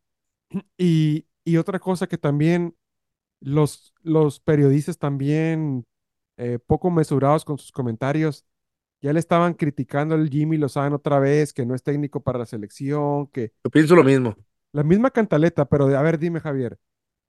y, 0.78 1.28
y 1.44 1.58
otra 1.58 1.80
cosa 1.80 2.08
que 2.08 2.18
también 2.18 2.76
los, 3.42 3.94
los 4.04 4.42
periodistas 4.42 4.98
también 5.00 5.86
eh, 6.38 6.60
poco 6.60 6.92
mesurados 6.92 7.46
con 7.46 7.58
sus 7.60 7.72
comentarios. 7.72 8.46
ya 9.02 9.14
le 9.14 9.20
estaban 9.22 9.54
criticando 9.56 10.16
al 10.16 10.30
Jimmy 10.30 10.58
Lozano 10.58 10.98
otra 10.98 11.20
vez, 11.20 11.54
que 11.54 11.66
no 11.68 11.76
es 11.76 11.84
técnico 11.84 12.22
para 12.24 12.40
la 12.40 12.48
selección, 12.48 13.28
que 13.30 13.54
Yo 13.64 13.72
pienso 13.72 13.96
lo 13.96 14.04
mismo. 14.04 14.36
la 14.74 14.84
misma 14.84 15.12
cantaleta, 15.12 15.66
pero 15.66 15.88
de, 15.88 15.98
a 15.98 16.02
ver, 16.02 16.18
dime 16.20 16.40
Javier, 16.40 16.78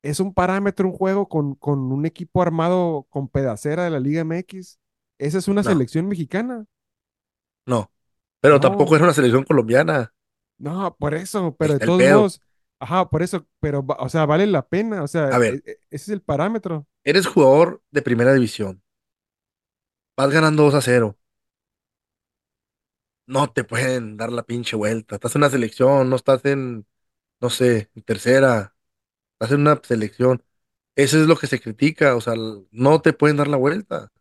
¿es 0.02 0.20
un 0.20 0.34
parámetro 0.34 0.88
un 0.88 0.94
juego 0.94 1.28
con, 1.28 1.54
con 1.56 1.92
un 1.92 2.06
equipo 2.06 2.42
armado 2.42 3.06
con 3.10 3.28
pedacera 3.28 3.84
de 3.84 3.90
la 3.90 4.00
Liga 4.00 4.20
MX? 4.22 4.78
¿Esa 5.18 5.38
es 5.38 5.48
una 5.48 5.62
No, 5.62 5.64
selección 5.64 6.08
mexicana? 6.08 6.66
no. 7.66 7.92
Pero 8.40 8.60
tampoco 8.60 8.96
era 8.96 9.04
una 9.04 9.14
selección 9.14 9.44
colombiana. 9.44 10.12
no, 10.58 10.96
por 10.98 11.14
eso, 11.14 11.56
pero 11.58 11.74
de 11.74 11.80
todos 11.80 12.02
modos, 12.04 12.40
ajá, 12.78 13.08
por 13.10 13.22
eso, 13.22 13.46
pero, 13.60 13.84
o 13.98 14.08
sea, 14.08 14.26
vale 14.26 14.46
la 14.46 14.66
pena, 14.68 15.02
o 15.02 15.08
sea, 15.08 15.30
A 15.30 15.38
e- 15.38 15.38
ver, 15.38 15.62
e- 15.64 15.78
ese 15.90 16.04
es 16.04 16.08
el 16.10 16.22
parámetro. 16.22 16.86
eres 17.04 17.26
jugador 17.28 17.80
de 17.92 18.02
primera 18.02 18.34
división. 18.34 18.82
Vas 20.16 20.30
ganando 20.32 20.62
2 20.64 20.74
a 20.74 20.80
cero. 20.80 21.18
No 23.26 23.50
te 23.52 23.64
pueden 23.64 24.16
dar 24.16 24.32
la 24.32 24.42
pinche 24.44 24.76
vuelta. 24.76 25.14
Estás 25.16 25.34
en 25.36 25.40
una 25.40 25.50
selección, 25.50 26.10
no 26.10 26.16
estás 26.16 26.44
en, 26.44 26.86
no 27.40 27.50
sé, 27.50 27.90
en 27.94 28.02
tercera. 28.04 28.71
Estás 29.42 29.52
en 29.56 29.60
una 29.62 29.80
selección. 29.82 30.42
Eso 30.96 31.20
es 31.20 31.26
lo 31.28 31.36
que 31.36 31.46
se 31.48 31.60
critica. 31.60 32.16
O 32.16 32.20
sea, 32.22 32.34
no 32.70 33.02
te 33.02 33.12
pueden 33.12 33.36
dar 33.38 33.48
la 33.48 33.56
vuelta. 33.58 34.12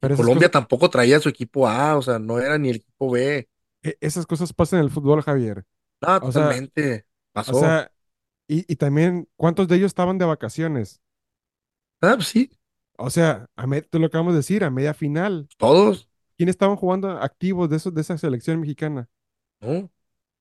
Pero 0.00 0.18
Colombia 0.18 0.50
cosas, 0.50 0.50
tampoco 0.50 0.90
traía 0.90 1.18
su 1.20 1.28
equipo 1.30 1.66
A, 1.68 1.96
o 1.96 2.02
sea, 2.02 2.18
no 2.18 2.38
era 2.40 2.58
ni 2.58 2.70
el 2.70 2.76
equipo 2.76 3.10
B. 3.10 3.48
e- 3.82 3.96
esas 4.00 4.26
cosas 4.26 4.52
pasan 4.52 4.80
en 4.80 4.84
el 4.86 4.90
fútbol, 4.90 5.22
Javier. 5.22 5.64
O 6.18 6.32
sea, 6.32 6.58
totalmente. 6.58 7.06
o 7.46 7.54
Pasó. 7.54 7.54
sea, 7.54 7.92
y, 8.48 8.70
y 8.72 8.76
también, 8.76 9.28
¿cuántos 9.36 9.68
de 9.68 9.76
ellos 9.76 9.88
estaban 9.88 10.18
de 10.18 10.26
vacaciones? 10.26 11.00
Ah, 12.02 12.14
pues 12.16 12.28
sí, 12.28 12.50
O 12.98 13.10
sea, 13.10 13.46
a 13.56 13.66
te 13.82 13.98
lo 13.98 14.06
acabamos 14.06 14.34
de 14.34 14.38
decir, 14.38 14.64
a 14.64 14.70
media 14.70 14.94
final. 14.94 15.48
todos. 15.56 16.08
¿Quién 16.36 16.48
estaban 16.50 16.76
jugando 16.76 17.10
activos 17.10 17.70
de 17.70 17.76
esos, 17.78 17.94
de 17.94 18.00
esa 18.02 18.18
selección 18.18 18.60
mexicana? 18.60 19.08
No, 19.60 19.90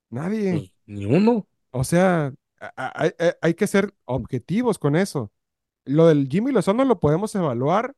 Nadie. 0.09 0.49
pues 0.49 0.73
ni 0.85 1.05
uno. 1.05 1.47
O 1.71 1.83
sea, 1.83 2.33
hay, 2.75 3.11
hay- 3.19 3.31
hay 3.41 3.53
que 3.53 3.67
ser 3.67 3.93
objetivos 4.05 4.79
con 4.79 4.95
eso. 4.95 5.31
Lo 5.85 6.07
del 6.07 6.27
Jimmy 6.27 6.51
Lozano 6.51 6.83
lo 6.85 6.99
podemos 6.99 7.33
evaluar 7.35 7.95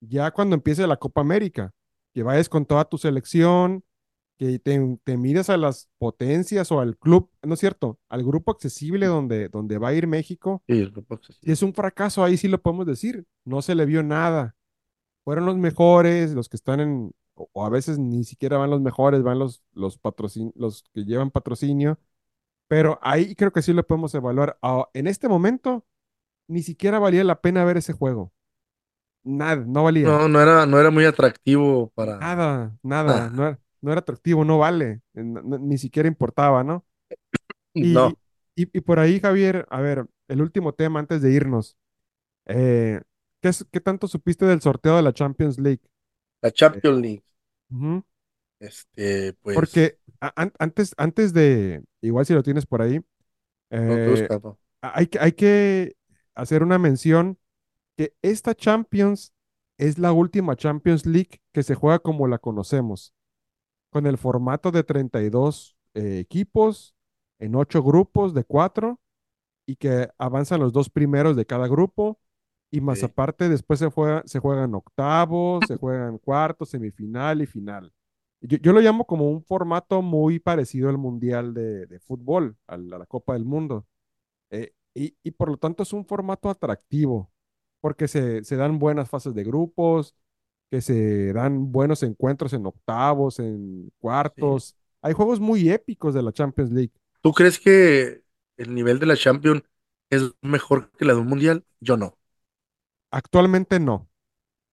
ya 0.00 0.30
cuando 0.30 0.54
empiece 0.54 0.86
la 0.86 0.96
Copa 0.98 1.20
América, 1.20 1.72
que 2.12 2.22
vayas 2.22 2.48
con 2.48 2.66
toda 2.66 2.84
tu 2.84 2.98
selección, 2.98 3.84
que 4.36 4.58
te, 4.58 4.98
te 5.04 5.16
mides 5.16 5.48
a 5.48 5.56
las 5.56 5.88
potencias 5.98 6.70
o 6.72 6.80
al 6.80 6.98
club, 6.98 7.30
no 7.42 7.54
es 7.54 7.60
cierto, 7.60 7.98
al 8.08 8.24
grupo 8.24 8.50
accesible 8.50 9.06
donde, 9.06 9.48
donde 9.48 9.78
va 9.78 9.88
a 9.88 9.94
ir 9.94 10.06
México. 10.06 10.62
Sí, 10.66 10.78
el 10.80 10.90
grupo 10.90 11.14
Si 11.14 11.18
accesible. 11.20 11.52
es 11.52 11.62
un 11.62 11.72
fracaso, 11.74 12.24
ahí 12.24 12.36
sí 12.36 12.48
lo 12.48 12.60
podemos 12.60 12.86
decir. 12.86 13.24
No 13.44 13.62
se 13.62 13.74
le 13.74 13.86
vio 13.86 14.02
nada. 14.02 14.56
Fueron 15.24 15.46
los 15.46 15.56
mejores, 15.56 16.32
los 16.34 16.48
que 16.48 16.56
están 16.56 16.80
en, 16.80 17.12
o, 17.34 17.48
o 17.52 17.64
a 17.64 17.70
veces 17.70 17.98
ni 17.98 18.24
siquiera 18.24 18.58
van 18.58 18.70
los 18.70 18.80
mejores, 18.82 19.22
van 19.22 19.38
los, 19.38 19.62
los, 19.72 20.00
patrocin- 20.02 20.52
los 20.56 20.82
que 20.92 21.04
llevan 21.04 21.30
patrocinio, 21.30 21.98
pero 22.68 22.98
ahí 23.02 23.34
creo 23.34 23.52
que 23.52 23.62
sí 23.62 23.72
lo 23.72 23.86
podemos 23.86 24.14
evaluar. 24.14 24.58
Ah, 24.62 24.88
en 24.94 25.06
este 25.06 25.28
momento, 25.28 25.86
ni 26.48 26.62
siquiera 26.62 26.98
valía 27.00 27.24
la 27.24 27.40
pena 27.42 27.64
ver 27.64 27.78
ese 27.78 27.92
juego. 27.94 28.32
Nada, 29.24 29.64
no 29.66 29.84
valía. 29.84 30.18
No, 30.18 30.28
no 30.28 30.40
era, 30.40 30.66
no 30.66 30.78
era 30.78 30.90
muy 30.90 31.04
atractivo 31.04 31.90
para 31.94 32.20
Nada, 32.20 32.76
nada, 32.82 33.28
nada. 33.28 33.30
no 33.30 33.46
era, 33.46 33.60
no 33.80 33.90
era 33.92 34.00
atractivo, 34.00 34.44
no 34.44 34.58
vale, 34.58 35.02
eh, 35.14 35.22
no- 35.24 35.42
no- 35.42 35.58
ni 35.58 35.78
siquiera 35.78 36.08
importaba, 36.08 36.62
¿no? 36.64 36.86
Y, 37.74 37.78
No, 37.80 38.18
y, 38.56 38.62
y 38.78 38.80
por 38.82 38.98
ahí, 39.00 39.20
Javier, 39.20 39.66
a 39.70 39.80
ver, 39.80 40.06
el 40.28 40.42
último 40.42 40.74
tema 40.74 41.00
antes 41.00 41.22
de 41.22 41.32
irnos. 41.32 41.76
eh, 42.46 43.00
¿qué, 43.42 43.50
qué 43.72 43.80
tanto 43.80 44.08
supiste 44.08 44.46
del 44.46 44.62
sorteo 44.62 44.96
de 44.96 45.02
la 45.02 45.12
Champions 45.14 45.58
League? 45.60 45.82
la 46.42 46.50
Eh, 46.72 46.82
Champions 46.82 47.00
League, 47.00 47.24
ujú, 47.70 48.04
este, 48.60 49.32
pues, 49.42 49.52
Porque 49.52 49.98
a- 50.20 50.32
an- 50.36 50.52
antes, 50.58 50.94
antes 50.98 51.32
de, 51.32 51.84
igual 52.08 52.26
si 52.26 52.34
lo 52.34 52.42
tienes 52.42 52.66
por 52.66 52.82
ahí, 52.82 53.00
no 53.82 53.98
eh, 54.00 54.30
a- 54.82 54.98
hay, 54.98 55.06
que- 55.08 55.18
hay 55.20 55.32
que 55.32 55.96
hacer 56.34 56.62
una 56.62 56.78
mención 56.78 57.38
que 57.96 58.14
esta 58.22 58.54
Champions 58.54 59.34
es 59.78 59.98
la 59.98 60.12
última 60.12 60.56
Champions 60.56 61.06
League 61.06 61.42
que 61.52 61.62
se 61.62 61.74
juega 61.76 61.98
como 62.00 62.28
la 62.28 62.38
conocemos. 62.38 63.14
con 63.90 64.06
el 64.06 64.18
formato 64.18 64.70
de 64.72 64.84
32 64.84 65.76
eh, 65.94 66.18
equipos 66.20 66.94
en 67.38 67.54
ocho 67.56 67.82
grupos 67.82 68.34
de 68.34 68.44
cuatro 68.44 69.00
y 69.66 69.76
que 69.76 70.10
avanzan 70.18 70.60
los 70.60 70.72
dos 70.72 70.90
primeros 70.90 71.36
de 71.36 71.46
cada 71.46 71.68
grupo 71.68 72.20
y 72.70 72.80
más 72.80 73.02
Sí, 73.02 73.04
aparte 73.04 73.48
después 73.48 73.78
se 73.80 73.88
juega, 73.90 74.22
se 74.26 74.40
juegan 74.40 74.74
octavos, 74.74 75.66
se 75.68 75.76
juegan 75.76 76.18
cuartos, 76.18 76.70
semifinal 76.70 77.42
y 77.42 77.46
final. 77.46 77.92
Yo, 78.44 78.58
yo 78.58 78.72
lo 78.72 78.80
llamo 78.80 79.06
como 79.06 79.30
un 79.30 79.42
formato 79.42 80.02
muy 80.02 80.38
parecido 80.38 80.88
al 80.90 80.98
Mundial 80.98 81.54
de, 81.54 81.86
de 81.86 81.98
fútbol, 82.00 82.56
a 82.66 82.76
la 82.76 83.06
Copa 83.06 83.34
del 83.34 83.44
Mundo. 83.44 83.86
Eh, 84.50 84.72
y, 84.94 85.16
y 85.22 85.32
por 85.32 85.50
lo 85.50 85.56
tanto 85.58 85.82
es 85.82 85.92
un 85.92 86.06
formato 86.06 86.50
atractivo, 86.50 87.30
porque 87.80 88.08
se, 88.08 88.44
se 88.44 88.56
dan 88.56 88.78
buenas 88.78 89.10
fases 89.10 89.34
de 89.34 89.44
grupos, 89.44 90.14
que 90.70 90.80
se 90.82 91.32
dan 91.32 91.72
buenos 91.72 92.02
encuentros 92.02 92.52
en 92.52 92.66
octavos, 92.66 93.38
en 93.40 93.92
sí. 94.36 94.42
cuartos. 94.42 94.76
Hay 95.02 95.14
juegos 95.14 95.40
muy 95.40 95.70
épicos 95.70 96.14
de 96.14 96.22
la 96.22 96.32
Champions 96.32 96.72
League. 96.72 96.92
¿Tú 97.22 97.32
crees 97.32 97.58
que 97.58 98.22
el 98.56 98.74
nivel 98.74 98.98
de 98.98 99.06
la 99.06 99.16
Champions 99.16 99.62
es 100.10 100.32
mejor 100.42 100.90
que 100.92 101.04
la 101.04 101.14
de 101.14 101.20
un 101.20 101.26
mundial? 101.28 101.64
Yo 101.80 101.96
no. 101.96 102.18
Actualmente 103.10 103.80
no, 103.80 104.10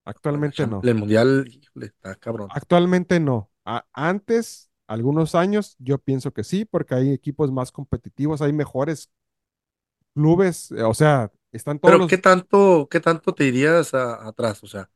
actualmente 0.06 0.68
no, 0.68 0.82
el 0.82 0.96
mundial, 0.96 1.48
híjole, 1.50 1.88
está 1.88 2.16
cabrón. 2.16 2.50
actualmente 2.50 3.20
no. 3.20 3.51
A- 3.66 3.86
antes, 3.94 4.72
algunos 4.88 5.36
años, 5.36 5.76
yo 5.80 5.98
pienso 6.00 6.32
que 6.34 6.44
sí, 6.44 6.66
porque 6.66 6.96
hay 6.96 7.12
equipos 7.12 7.52
más 7.52 7.72
competitivos, 7.72 8.42
hay 8.42 8.54
mejores 8.54 9.12
clubes, 10.14 10.72
eh, 10.72 10.84
o 10.84 10.94
sea, 10.94 11.32
están 11.52 11.80
todos 11.80 12.02
Pero 12.02 12.06
¿qué 12.06 12.18
tanto, 12.18 12.88
qué 12.90 13.00
tanto 13.00 13.34
te 13.34 13.46
irías 13.46 13.94
a- 13.94 14.28
atrás? 14.28 14.64
O 14.64 14.68
sea, 14.68 14.90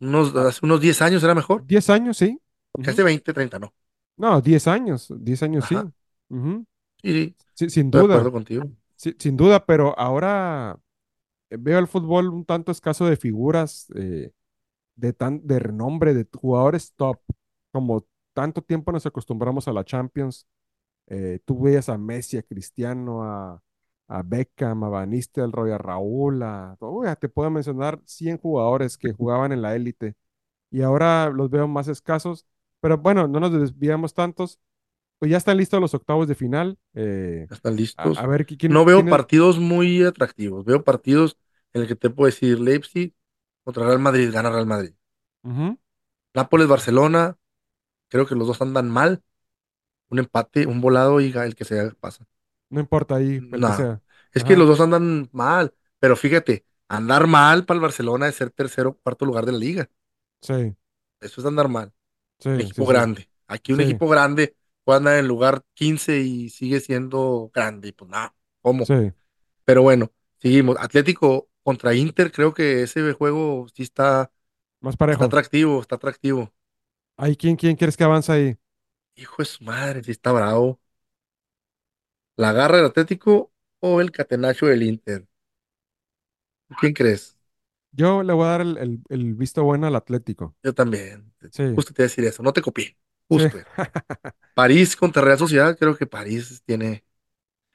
unos, 0.00 0.34
ah, 0.36 0.48
hace 0.48 0.60
unos 0.64 0.80
10 0.82 1.02
años 1.02 1.24
era 1.24 1.34
mejor, 1.36 1.66
10 1.66 1.90
años, 1.90 2.16
sí. 2.18 2.40
porque 2.72 2.90
hace 2.90 3.02
ujú. 3.02 3.10
20 3.10 3.32
30 3.32 3.58
no. 3.58 3.74
No, 4.16 4.40
10 4.40 4.66
años, 4.68 5.08
10 5.18 5.42
años, 5.42 5.64
Ajá, 5.64 5.88
sí. 5.88 5.92
ujú. 6.28 6.66
sí, 7.02 7.12
sí, 7.12 7.36
Sí, 7.54 7.70
sin 7.70 7.90
estoy 7.90 8.00
de 8.00 8.04
acuerdo 8.04 8.32
duda, 8.32 8.32
contigo. 8.32 8.70
sí, 8.96 9.14
sin 9.18 9.36
duda, 9.36 9.66
pero 9.66 9.98
ahora 9.98 10.78
eh, 11.50 11.58
veo 11.60 11.78
el 11.80 11.88
fútbol 11.88 12.28
un 12.30 12.44
tanto 12.46 12.72
escaso 12.72 13.06
de 13.06 13.16
figuras 13.18 13.88
eh, 13.96 14.32
de, 14.96 15.12
tan, 15.14 15.46
de 15.46 15.58
renombre, 15.60 16.14
de 16.14 16.28
jugadores 16.34 16.94
top, 16.96 17.20
como 17.74 18.06
tanto 18.34 18.62
tiempo 18.62 18.92
nos 18.92 19.06
acostumbramos 19.06 19.68
a 19.68 19.74
la 19.74 19.84
Champions. 19.84 20.48
eh, 21.08 21.40
tú 21.44 21.60
veías 21.62 21.88
a 21.88 21.98
Messi, 21.98 22.38
a 22.38 22.42
Cristiano, 22.42 23.24
a, 23.24 23.62
a 24.08 24.22
Beckham, 24.22 24.84
a 24.84 24.88
Van 24.90 25.10
Nistelrooy, 25.10 25.72
a 25.72 25.78
Raúl, 25.78 26.42
a, 26.42 26.76
uy, 26.80 27.08
te 27.20 27.28
puedo 27.28 27.50
mencionar 27.50 28.00
100 28.06 28.38
jugadores 28.38 28.98
que 28.98 29.12
jugaban 29.12 29.52
en 29.52 29.62
la 29.62 29.74
élite 29.76 30.16
y 30.70 30.82
ahora 30.82 31.30
los 31.30 31.50
veo 31.50 31.68
más 31.68 31.88
escasos, 31.88 32.46
pero 32.80 32.98
bueno, 32.98 33.28
no 33.28 33.40
nos 33.40 33.52
desviamos 33.52 34.14
tantos, 34.14 34.60
pues 35.18 35.30
ya 35.30 35.38
están 35.38 35.56
listos 35.58 35.80
los 35.80 35.94
octavos 35.94 36.28
de 36.28 36.34
final. 36.36 36.78
eh, 36.94 37.48
Ya 37.48 37.56
están 37.56 37.76
a, 37.96 38.08
a 38.10 38.26
listos. 38.26 38.26
ver 38.26 38.46
qui- 38.46 38.58
quién, 38.58 38.76
No 38.76 38.84
veo 38.84 39.08
quién 39.08 39.08
partidos 39.08 39.58
muy 39.58 40.02
atractivos. 40.04 40.64
Veo 40.64 40.84
partidos 40.84 41.38
en 41.72 41.82
el 41.82 41.88
que 41.88 41.96
te 41.96 42.10
puedo 42.10 42.26
decir 42.26 42.58
Leipzig 42.60 43.14
contra 43.64 43.86
Real 43.86 43.98
Madrid, 43.98 44.30
gana 44.32 44.50
Real 44.50 44.66
Madrid. 44.66 44.94
Nápoles, 46.34 46.68
Barcelona, 46.68 47.36
creo 48.14 48.26
que 48.28 48.36
los 48.36 48.46
dos 48.48 48.62
andan 48.62 48.88
mal. 48.90 49.22
Un 50.10 50.20
empate, 50.20 50.66
un 50.66 50.80
volado 50.82 51.20
y 51.20 51.32
el 51.32 51.56
que 51.56 51.64
sea 51.66 51.90
pasa. 52.00 52.26
No 52.70 52.80
importa 52.80 53.16
ahí, 53.16 53.44
el 53.52 53.62
que 53.64 53.72
No, 53.72 53.72
sea. 53.72 54.02
es 54.32 54.44
que 54.44 54.56
los 54.56 54.68
dos 54.68 54.80
andan 54.80 55.28
mal. 55.32 55.74
Pero 55.98 56.16
fíjate, 56.16 56.66
andar 56.88 57.26
mal 57.26 57.64
para 57.66 57.76
el 57.76 57.82
Barcelona 57.82 58.28
es 58.28 58.36
ser 58.36 58.50
tercero 58.50 58.90
o 58.90 58.98
cuarto 58.98 59.24
lugar 59.26 59.46
de 59.46 59.52
la 59.52 59.58
liga. 59.58 59.90
sí, 60.42 60.76
Eso 61.20 61.40
es 61.40 61.46
andar 61.46 61.68
mal. 61.68 61.92
Un 62.54 62.60
sí, 62.60 62.70
sí, 62.72 62.84
equipo 62.84 62.86
sí, 62.86 62.96
grande. 62.96 63.30
Aquí 63.48 63.72
un 63.72 63.80
equipo 63.80 64.08
grande 64.08 64.56
puede 64.84 64.98
andar 64.98 65.14
en 65.14 65.20
el 65.20 65.28
lugar 65.28 65.62
15 65.74 66.20
y 66.20 66.50
sigue 66.50 66.80
siendo 66.80 67.50
grande. 67.54 67.88
Y 67.90 67.92
pues 67.92 68.10
nada, 68.10 68.34
¿cómo? 68.62 68.90
sí, 68.90 69.12
Pero 69.64 69.82
bueno, 69.82 70.12
seguimos. 70.38 70.76
Atlético 70.80 71.50
contra 71.62 71.94
Inter, 71.94 72.32
creo 72.32 72.54
que 72.54 72.82
ese 72.84 73.12
juego 73.14 73.68
sí 73.74 73.84
está, 73.84 74.32
más 74.80 74.96
está 75.10 75.24
parejo. 75.24 75.26
atractivo, 75.26 75.80
está 75.82 75.96
atractivo. 75.96 76.52
Ahí, 77.16 77.36
¿quién, 77.36 77.56
quién 77.56 77.76
quieres 77.76 77.96
que 77.96 78.04
avance 78.04 78.32
ahí? 78.32 78.56
Hijo 79.16 79.36
de 79.42 79.44
su 79.46 79.64
madre, 79.64 80.02
sí 80.04 80.10
está 80.12 80.30
bravo. 80.32 80.80
¿La 82.36 82.52
garra 82.52 82.76
del 82.76 82.86
Atlético 82.86 83.52
o 83.80 84.00
el 84.00 84.12
catenacho 84.12 84.66
del 84.66 84.84
Inter? 84.84 85.26
¿Quién 86.78 86.92
crees? 86.94 87.36
Yo 87.92 88.22
le 88.22 88.32
voy 88.34 88.44
a 88.46 88.48
dar 88.50 88.60
el, 88.62 88.76
el- 88.78 89.02
el 89.08 89.34
visto 89.34 89.62
bueno 89.64 89.86
al 89.86 89.96
Atlético. 89.96 90.54
Yo 90.62 90.74
también. 90.74 91.32
Sí, 91.50 91.64
Justo 91.74 91.92
te 91.92 92.02
iba 92.02 92.06
a 92.06 92.08
decir 92.08 92.24
eso, 92.24 92.42
no 92.42 92.52
te 92.52 92.62
copié. 92.62 92.96
sí, 93.30 93.38
Justo. 93.38 93.58
era. 93.58 93.70
París 94.54 94.96
contra 94.96 95.22
Real 95.22 95.38
Sociedad, 95.38 95.78
creo 95.78 95.96
que 95.96 96.06
París 96.06 96.62
tiene. 96.66 97.04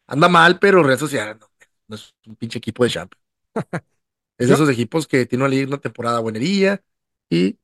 Anda 0.07 0.29
mal, 0.29 0.59
pero 0.59 0.83
Real 0.83 0.99
Sociedad 0.99 1.37
no, 1.39 1.47
no 1.87 1.95
es 1.97 2.15
un 2.27 2.35
pinche 2.37 2.59
equipo 2.59 2.83
de 2.83 2.91
Champions. 2.91 3.23
Es 4.37 4.47
de 4.49 4.53
yo, 4.53 4.55
esos 4.55 4.69
equipos 4.69 5.07
que 5.07 5.25
tiene 5.25 5.43
una, 5.45 5.51
liga- 5.53 5.67
una 5.67 5.77
temporada 5.79 6.19
buenería 6.19 6.81
y 7.29 7.57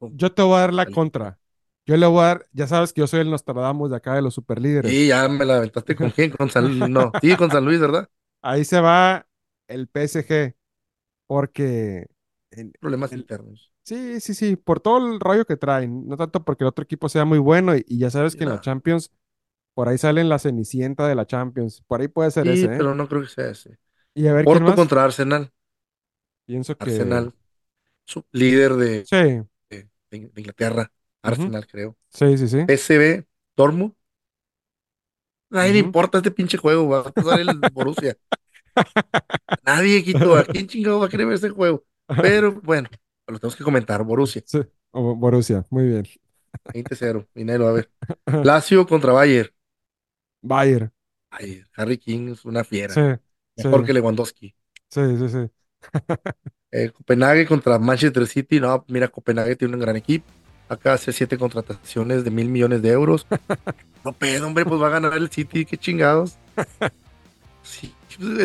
Yo 0.00 0.32
te 0.32 0.42
voy 0.42 0.56
a 0.56 0.60
dar 0.60 0.74
la 0.74 0.86
contra. 0.86 1.38
Yo 1.86 1.96
le 1.96 2.06
voy 2.06 2.20
a 2.20 2.26
dar, 2.26 2.46
ya 2.52 2.66
sabes 2.66 2.92
que 2.92 3.00
yo 3.00 3.06
soy 3.06 3.20
el 3.20 3.30
Nostradamus 3.30 3.90
de 3.90 3.96
acá 3.96 4.14
de 4.14 4.22
los 4.22 4.34
superlíderes. 4.34 4.90
Sí, 4.90 5.08
ya 5.08 5.28
me 5.28 5.44
la 5.44 5.56
aventaste 5.56 5.96
con 5.96 6.10
quién, 6.10 6.30
con 6.30 6.48
San 6.50 6.68
Luis. 6.68 6.88
No, 6.88 7.10
sí, 7.20 7.36
con 7.36 7.50
San 7.50 7.64
Luis, 7.64 7.80
¿verdad? 7.80 8.08
Ahí 8.42 8.64
se 8.64 8.80
va 8.80 9.26
el 9.66 9.88
PSG, 9.88 10.54
porque... 11.26 12.06
Problemas 12.80 13.12
internos. 13.12 13.72
Sí, 13.82 14.20
sí, 14.20 14.34
sí, 14.34 14.56
por 14.56 14.80
todo 14.80 15.12
el 15.12 15.20
rollo 15.20 15.44
que 15.44 15.56
traen, 15.56 16.06
no 16.06 16.16
tanto 16.16 16.44
porque 16.44 16.64
el 16.64 16.68
otro 16.68 16.84
equipo 16.84 17.08
sea 17.08 17.24
muy 17.24 17.38
bueno 17.38 17.74
y, 17.74 17.84
ya 17.88 18.10
sabes 18.10 18.36
que 18.36 18.44
en 18.44 18.50
la 18.50 18.60
Champions, 18.60 19.10
por 19.74 19.88
ahí 19.88 19.98
salen 19.98 20.28
la 20.28 20.38
cenicienta 20.38 21.08
de 21.08 21.14
la 21.14 21.26
Champions, 21.26 21.82
por 21.86 22.00
ahí 22.00 22.08
puede 22.08 22.30
ser 22.30 22.46
ese. 22.46 22.56
Sí, 22.56 22.64
¿eh? 22.66 22.74
pero 22.76 22.94
no 22.94 23.08
creo 23.08 23.22
que 23.22 23.28
sea 23.28 23.50
ese. 23.50 23.78
Y 24.14 24.26
a 24.26 24.32
ver, 24.34 24.44
Porto 24.44 24.74
contra 24.74 25.04
Arsenal. 25.04 25.50
Pienso 26.46 26.76
que... 26.76 26.84
Arsenal, 26.84 27.34
líder 28.32 28.74
de, 28.74 29.04
sí. 29.06 29.49
De, 30.10 30.30
Inglaterra, 30.36 30.92
Arsenal, 31.22 31.66
creo. 31.66 31.96
Sí, 32.08 32.36
sí, 32.38 32.48
sí. 32.48 32.64
PSV, 32.66 33.24
Dortmund. 33.56 33.94
Nadie 35.50 35.72
le 35.72 35.78
importa 35.80 36.18
este 36.18 36.30
pinche 36.30 36.56
juego, 36.58 36.88
va 36.88 37.00
a 37.00 37.10
pasar 37.10 37.40
el 37.40 37.48
Borussia. 37.72 38.16
Nadie, 39.64 40.02
Quito, 40.04 40.36
¿a 40.36 40.44
quién 40.44 40.68
chingado 40.68 41.00
va 41.00 41.06
a 41.06 41.08
querer 41.08 41.26
ver 41.26 41.36
ese 41.36 41.50
juego? 41.50 41.84
Pero 42.06 42.60
bueno, 42.62 42.88
lo 43.26 43.38
tenemos 43.38 43.56
que 43.56 43.64
comentar, 43.64 44.02
Borussia. 44.04 44.42
Sí, 44.46 44.60
Borussia, 44.92 45.66
muy 45.70 45.88
bien. 45.88 46.06
20-0, 46.64 47.28
y 47.34 47.44
nadie 47.44 47.58
lo 47.58 47.64
va 47.64 47.70
a 47.70 47.74
ver. 47.74 47.90
Lazio 48.44 48.86
contra 48.86 49.12
Bayer. 49.12 49.54
Bayer. 50.42 50.92
Ay, 51.30 51.62
Harry 51.76 51.98
King 51.98 52.32
es 52.32 52.44
una 52.44 52.64
fiera. 52.64 52.94
Sí, 52.94 53.62
Mejor 53.64 53.84
que 53.84 53.92
Lewandowski. 53.92 54.54
Sí, 54.88 55.00
sí, 55.18 55.28
sí. 55.28 55.50
eh, 56.72 56.90
Copenhague 56.90 57.46
contra 57.46 57.78
Manchester 57.78 58.26
City. 58.26 58.60
No, 58.60 58.84
mira, 58.88 59.08
Copenhague 59.08 59.56
tiene 59.56 59.74
un 59.74 59.80
gran 59.80 59.96
equipo. 59.96 60.26
Acá 60.68 60.92
hace 60.92 61.12
siete 61.12 61.36
contrataciones 61.36 62.22
de 62.22 62.30
mil 62.30 62.48
millones 62.48 62.80
de 62.82 62.90
euros. 62.90 63.26
no 64.04 64.12
pedo, 64.12 64.46
hombre, 64.46 64.64
pues 64.64 64.80
va 64.80 64.86
a 64.86 64.90
ganar 64.90 65.14
el 65.14 65.28
City, 65.30 65.64
qué 65.64 65.76
chingados. 65.76 66.36
Sí, 67.62 67.92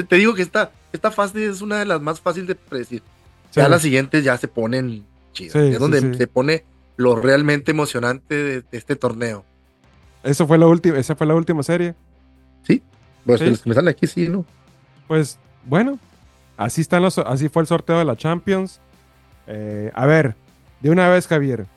te 0.07 0.15
digo 0.15 0.33
que 0.33 0.41
esta, 0.41 0.71
esta 0.91 1.11
fase 1.11 1.45
es 1.45 1.61
una 1.61 1.79
de 1.79 1.85
las 1.85 2.01
más 2.01 2.19
fáciles 2.19 2.47
de 2.47 2.55
predecir. 2.55 3.03
Ya 3.53 3.69
las 3.69 3.81
siguientes 3.81 4.23
ya 4.23 4.37
se 4.37 4.47
ponen 4.47 5.05
chidas. 5.31 5.55
es 5.55 5.79
donde 5.79 6.15
se 6.15 6.27
pone 6.27 6.65
lo 6.97 7.15
realmente 7.15 7.71
emocionante 7.71 8.35
de, 8.35 8.63
este 8.71 8.95
torneo. 8.95 9.45
Eso 10.23 10.47
fue 10.47 10.57
la 10.57 10.67
última, 10.67 10.97
esa 10.97 11.15
fue 11.15 11.27
la 11.27 11.35
última 11.35 11.63
serie. 11.63 11.95
Sí, 12.63 12.81
pues 13.25 13.65
me 13.65 13.73
sale 13.73 13.91
aquí, 13.91 14.07
sí, 14.07 14.27
¿no? 14.27 14.45
Pues 15.07 15.37
bueno, 15.65 15.99
así 16.57 16.81
están 16.81 17.01
los, 17.01 17.17
así 17.19 17.49
fue 17.49 17.61
el 17.63 17.67
sorteo 17.67 17.99
de 17.99 18.05
la 18.05 18.15
Champions. 18.15 18.79
Eh, 19.47 19.91
a 19.93 20.05
ver, 20.05 20.35
de 20.81 20.89
una 20.89 21.09
vez, 21.09 21.27
Javier, 21.27 21.67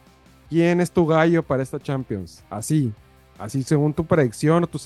¿quién 0.49 0.81
es 0.81 0.91
tu 0.91 1.07
gallo 1.07 1.43
para 1.43 1.63
esta 1.63 1.79
Champions? 1.79 2.43
Así, 2.51 2.93
así 3.39 3.63
según 3.63 3.95
tu 3.95 4.07
predicción 4.07 4.65
o 4.65 4.67
tu, 4.67 4.81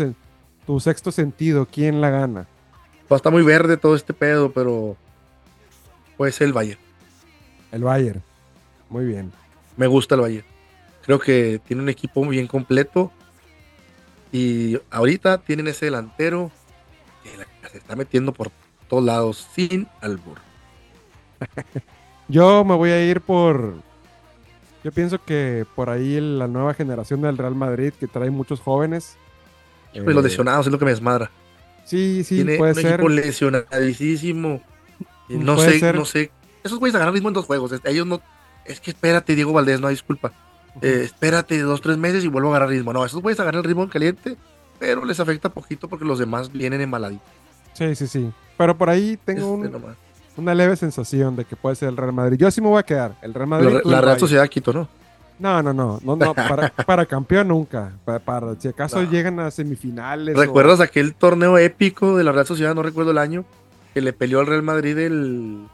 tu 0.67 0.81
sexto 0.81 1.13
sentido, 1.13 1.67
¿quién 1.71 2.01
la 2.01 2.11
gana? 2.11 2.47
Pues 3.09 3.19
está 3.19 3.31
muy 3.31 3.43
verde 3.43 3.77
todo 3.77 3.95
este 3.95 4.15
pedo, 4.15 4.53
pero 4.53 4.97
puede 6.17 6.33
ser 6.33 6.49
el 6.49 6.53
Bayern. 6.53 6.81
El 7.71 7.85
Bayern, 7.85 8.23
muy 8.89 9.05
bien. 9.05 9.33
Me 9.77 9.87
gusta 9.87 10.15
el 10.15 10.21
Bayern. 10.21 10.47
Creo 11.05 11.19
que 11.19 11.61
tiene 11.67 11.83
un 11.83 11.89
equipo 11.89 12.25
muy 12.25 12.37
bien 12.37 12.47
completo. 12.47 13.11
Y 14.31 14.79
ahorita 14.91 15.39
tienen 15.39 15.69
ese 15.69 15.87
delantero 15.87 16.51
que 17.23 17.69
se 17.71 17.79
está 17.79 17.97
metiendo 17.97 18.33
por 18.33 18.51
todos 18.93 19.05
lados 19.05 19.49
sin 19.55 19.89
albur. 20.03 20.37
Yo 22.29 22.63
me 22.63 22.75
voy 22.75 22.91
a 22.91 23.03
ir 23.03 23.23
por. 23.23 23.77
Yo 24.85 24.93
pienso 24.93 25.25
que 25.25 25.65
por 25.75 25.89
ahí 25.89 26.21
la 26.21 26.47
nueva 26.47 26.75
generación 26.75 27.23
del 27.23 27.39
Real 27.39 27.55
Madrid 27.55 27.95
que 27.99 28.07
trae 28.07 28.29
muchos 28.29 28.61
jóvenes. 28.61 29.17
Pues 29.95 30.15
los 30.15 30.23
lesionados 30.23 30.67
es 30.67 30.73
lo 30.73 30.79
que 30.79 30.85
me 30.85 30.91
desmadra. 30.91 31.31
Sí, 31.87 32.23
sí, 32.23 32.37
Tiene 32.37 32.59
puede 32.59 32.73
un 32.73 32.83
ser. 32.83 32.93
equipo 32.93 33.09
lesionadísimo. 33.09 34.61
No 35.31 35.57
sé, 35.57 35.93
no 35.95 36.05
sé. 36.05 36.31
Esos 36.63 36.79
güeyes 36.79 36.95
agarran 36.95 37.15
ritmo 37.15 37.29
en 37.29 37.35
dos 37.35 37.47
juegos. 37.47 37.73
Ellos 37.85 38.07
no. 38.07 38.21
Es 38.67 38.79
que 38.79 38.91
espérate, 38.91 39.35
Diego 39.35 39.55
Valdés, 39.55 39.81
no, 39.81 39.89
disculpa. 39.89 40.35
Eh, 40.83 41.01
espérate 41.05 41.59
dos, 41.61 41.81
tres 41.81 41.97
meses 41.97 42.25
y 42.25 42.29
vuelvo 42.29 42.49
a 42.49 42.57
agarrar 42.57 42.69
ritmo. 42.69 42.93
No, 42.93 43.07
esos 43.07 43.23
güeyes 43.23 43.41
agarran 43.41 43.61
el 43.61 43.65
ritmo 43.65 43.85
en 43.85 43.89
caliente, 43.89 44.37
pero 44.79 45.07
les 45.07 45.19
afecta 45.19 45.49
poquito 45.49 45.89
porque 45.89 46.05
los 46.05 46.19
demás 46.19 46.53
vienen 46.53 46.83
embaladitos. 46.83 47.42
Sí, 47.73 47.95
sí, 47.95 48.07
sí. 48.07 48.33
Pero 48.57 48.77
por 48.77 48.91
ahí 48.91 49.19
tengo 49.25 49.61
una 50.37 50.55
leve 50.55 50.77
sensación 50.77 51.37
de 51.37 51.45
que 51.45 51.57
puede 51.57 51.77
ser 51.77 51.89
el 51.89 51.97
Real 51.97 52.13
Madrid. 52.13 52.37
Yo 52.39 52.51
sí 52.51 52.61
me 52.61 52.69
voy 52.69 52.79
a 52.79 52.83
quedar. 52.83 53.17
El 53.23 53.35
Real 53.35 53.49
Madrid. 53.49 53.79
La, 53.85 54.01
Real 54.01 54.19
Sociedad 54.19 54.49
Quito, 54.49 54.73
¿no? 54.73 54.89
No, 55.39 55.63
no, 55.63 55.73
no, 55.73 55.99
no, 56.05 56.17
no 56.17 56.35
para, 56.35 57.07
campeón 57.07 57.49
nunca. 57.49 57.93
Para, 58.05 58.55
si 58.59 58.69
acaso 58.69 59.03
llegan 59.03 59.41
a 59.41 59.51
semifinales. 59.51 60.37
¿Recuerdas 60.37 60.81
aquel 60.81 61.15
torneo 61.15 61.59
épico 61.59 62.17
de 62.17 62.25
la 62.25 62.33
Real 62.33 62.47
Sociedad? 62.47 62.75
No 62.75 62.83
recuerdo 62.83 63.11
el 63.11 63.19
año 63.19 63.45
que 63.93 64.01
le 64.01 64.13
peleó 64.13 64.41
al 64.41 64.47
Real 64.47 64.63
Madrid 64.63 64.97
el, 64.99 65.67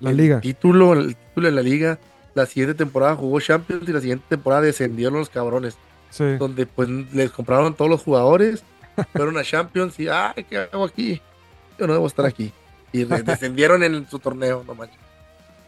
la 0.00 0.12
liga. 0.12 0.40
Título, 0.40 0.94
el 0.94 1.14
título 1.14 1.48
en 1.48 1.54
la 1.54 1.62
liga. 1.62 1.98
La 2.34 2.46
siguiente 2.46 2.74
temporada 2.74 3.16
jugó 3.16 3.40
Champions 3.40 3.88
y 3.88 3.92
la 3.92 4.00
siguiente 4.00 4.24
temporada 4.28 4.62
descendieron 4.62 5.18
los 5.18 5.30
cabrones. 5.30 5.76
Sí. 6.10 6.36
Donde 6.38 6.66
pues 6.66 6.88
les 6.88 7.30
compraron 7.30 7.74
todos 7.74 7.90
los 7.90 8.02
jugadores, 8.02 8.64
fueron 9.12 9.38
a 9.38 9.42
Champions 9.42 9.98
y 10.00 10.08
ay, 10.08 10.44
¿qué 10.48 10.58
hago 10.58 10.84
aquí? 10.84 11.20
Yo 11.78 11.86
no 11.86 11.92
debo 11.92 12.06
estar 12.06 12.26
aquí. 12.26 12.52
Y 12.92 13.04
descendieron 13.24 13.82
en 13.82 14.08
su 14.08 14.18
torneo, 14.18 14.64
no 14.66 14.74
manches. 14.74 14.98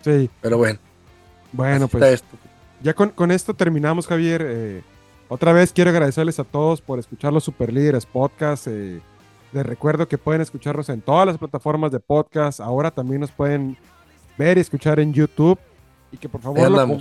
Sí. 0.03 0.31
Pero 0.41 0.59
bueno. 0.59 0.79
Bueno, 1.53 1.89
pues. 1.89 2.25
Ya 2.83 2.95
con, 2.95 3.31
esto 3.31 3.55
terminamos, 3.55 4.07
Javier. 4.07 4.45
Eh, 4.45 4.83
otra 5.29 5.53
vez 5.53 5.73
quiero 5.73 5.91
agradecerles 5.91 6.39
a 6.41 6.45
todos 6.45 6.81
por 6.81 6.99
escuchar 6.99 7.33
los 7.33 7.45
Super 7.45 7.73
Líderes 7.73 8.07
Podcast. 8.07 8.67
Eh, 8.67 9.01
les 9.53 9.67
recuerdo 9.67 10.09
que 10.09 10.19
pueden 10.19 10.41
escucharnos 10.41 10.89
en 10.89 11.01
todas 11.01 11.27
las 11.27 11.39
plataformas 11.39 11.93
de 11.93 12.01
podcast. 12.01 12.61
Ahora 12.61 12.91
también 12.91 13.21
nos 13.21 13.31
pueden 13.31 13.77
ver 14.37 14.59
y 14.59 14.63
escuchar 14.63 14.99
en 14.99 15.13
YouTube. 15.13 15.59
Y 16.11 16.17
que 16.17 16.29
por 16.29 16.41
favor 16.41 16.71
lo, 16.71 16.99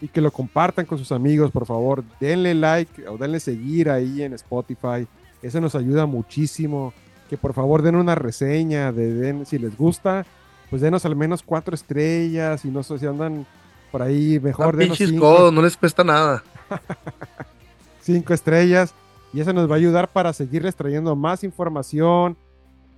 y 0.00 0.08
que 0.08 0.20
lo 0.20 0.30
compartan 0.30 0.86
con 0.86 0.98
sus 0.98 1.12
amigos, 1.12 1.50
por 1.50 1.66
favor. 1.66 2.02
Denle 2.18 2.54
like 2.54 3.06
o 3.06 3.16
denle 3.16 3.38
seguir 3.38 3.90
ahí 3.90 4.22
en 4.22 4.32
Spotify. 4.32 5.06
Eso 5.42 5.60
nos 5.60 5.74
ayuda 5.74 6.06
muchísimo. 6.06 6.92
Que 7.28 7.36
por 7.36 7.54
favor 7.54 7.82
den 7.82 7.94
una 7.94 8.16
reseña 8.16 8.90
de 8.90 9.14
den, 9.14 9.46
si 9.46 9.58
les 9.58 9.76
gusta, 9.76 10.26
pues 10.68 10.82
denos 10.82 11.04
al 11.04 11.14
menos 11.14 11.42
cuatro 11.42 11.74
estrellas. 11.74 12.64
Y 12.64 12.68
no 12.68 12.82
sé 12.82 12.98
si 12.98 13.06
andan 13.06 13.46
por 13.92 14.02
ahí 14.02 14.40
mejor 14.40 14.76
de 14.76 14.94
cinco. 14.94 15.50
no 15.52 15.62
les 15.62 15.76
cuesta 15.76 16.02
nada. 16.02 16.42
cinco 18.00 18.34
estrellas. 18.34 18.94
Y 19.32 19.40
eso 19.40 19.52
nos 19.52 19.70
va 19.70 19.74
a 19.74 19.78
ayudar 19.78 20.08
para 20.08 20.32
seguirles 20.32 20.74
trayendo 20.74 21.14
más 21.14 21.44
información, 21.44 22.36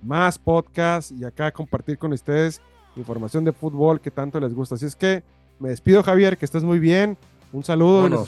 más 0.01 0.39
podcasts 0.39 1.11
y 1.11 1.23
acá 1.23 1.51
compartir 1.51 1.97
con 1.97 2.11
ustedes 2.11 2.59
información 2.95 3.43
de 3.43 3.51
fútbol 3.51 4.01
que 4.01 4.11
tanto 4.11 4.39
les 4.39 4.53
gusta. 4.53 4.75
Así 4.75 4.85
es 4.85 4.95
que 4.95 5.23
me 5.59 5.69
despido, 5.69 6.03
Javier, 6.03 6.37
que 6.37 6.45
estés 6.45 6.63
muy 6.63 6.79
bien. 6.79 7.17
Un 7.51 7.63
saludo. 7.63 8.25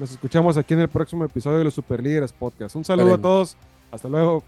Nos, 0.00 0.10
escuchamos 0.10 0.56
aquí 0.56 0.74
en 0.74 0.80
el 0.80 0.88
próximo 0.88 1.24
episodio 1.24 1.58
de 1.58 1.64
los 1.64 1.74
Super 1.74 2.02
Líderes 2.02 2.32
Podcast. 2.32 2.74
Un 2.74 2.84
saludo 2.84 3.14
a 3.14 3.18
todos. 3.18 3.56
Hasta 3.92 4.08
luego. 4.08 4.42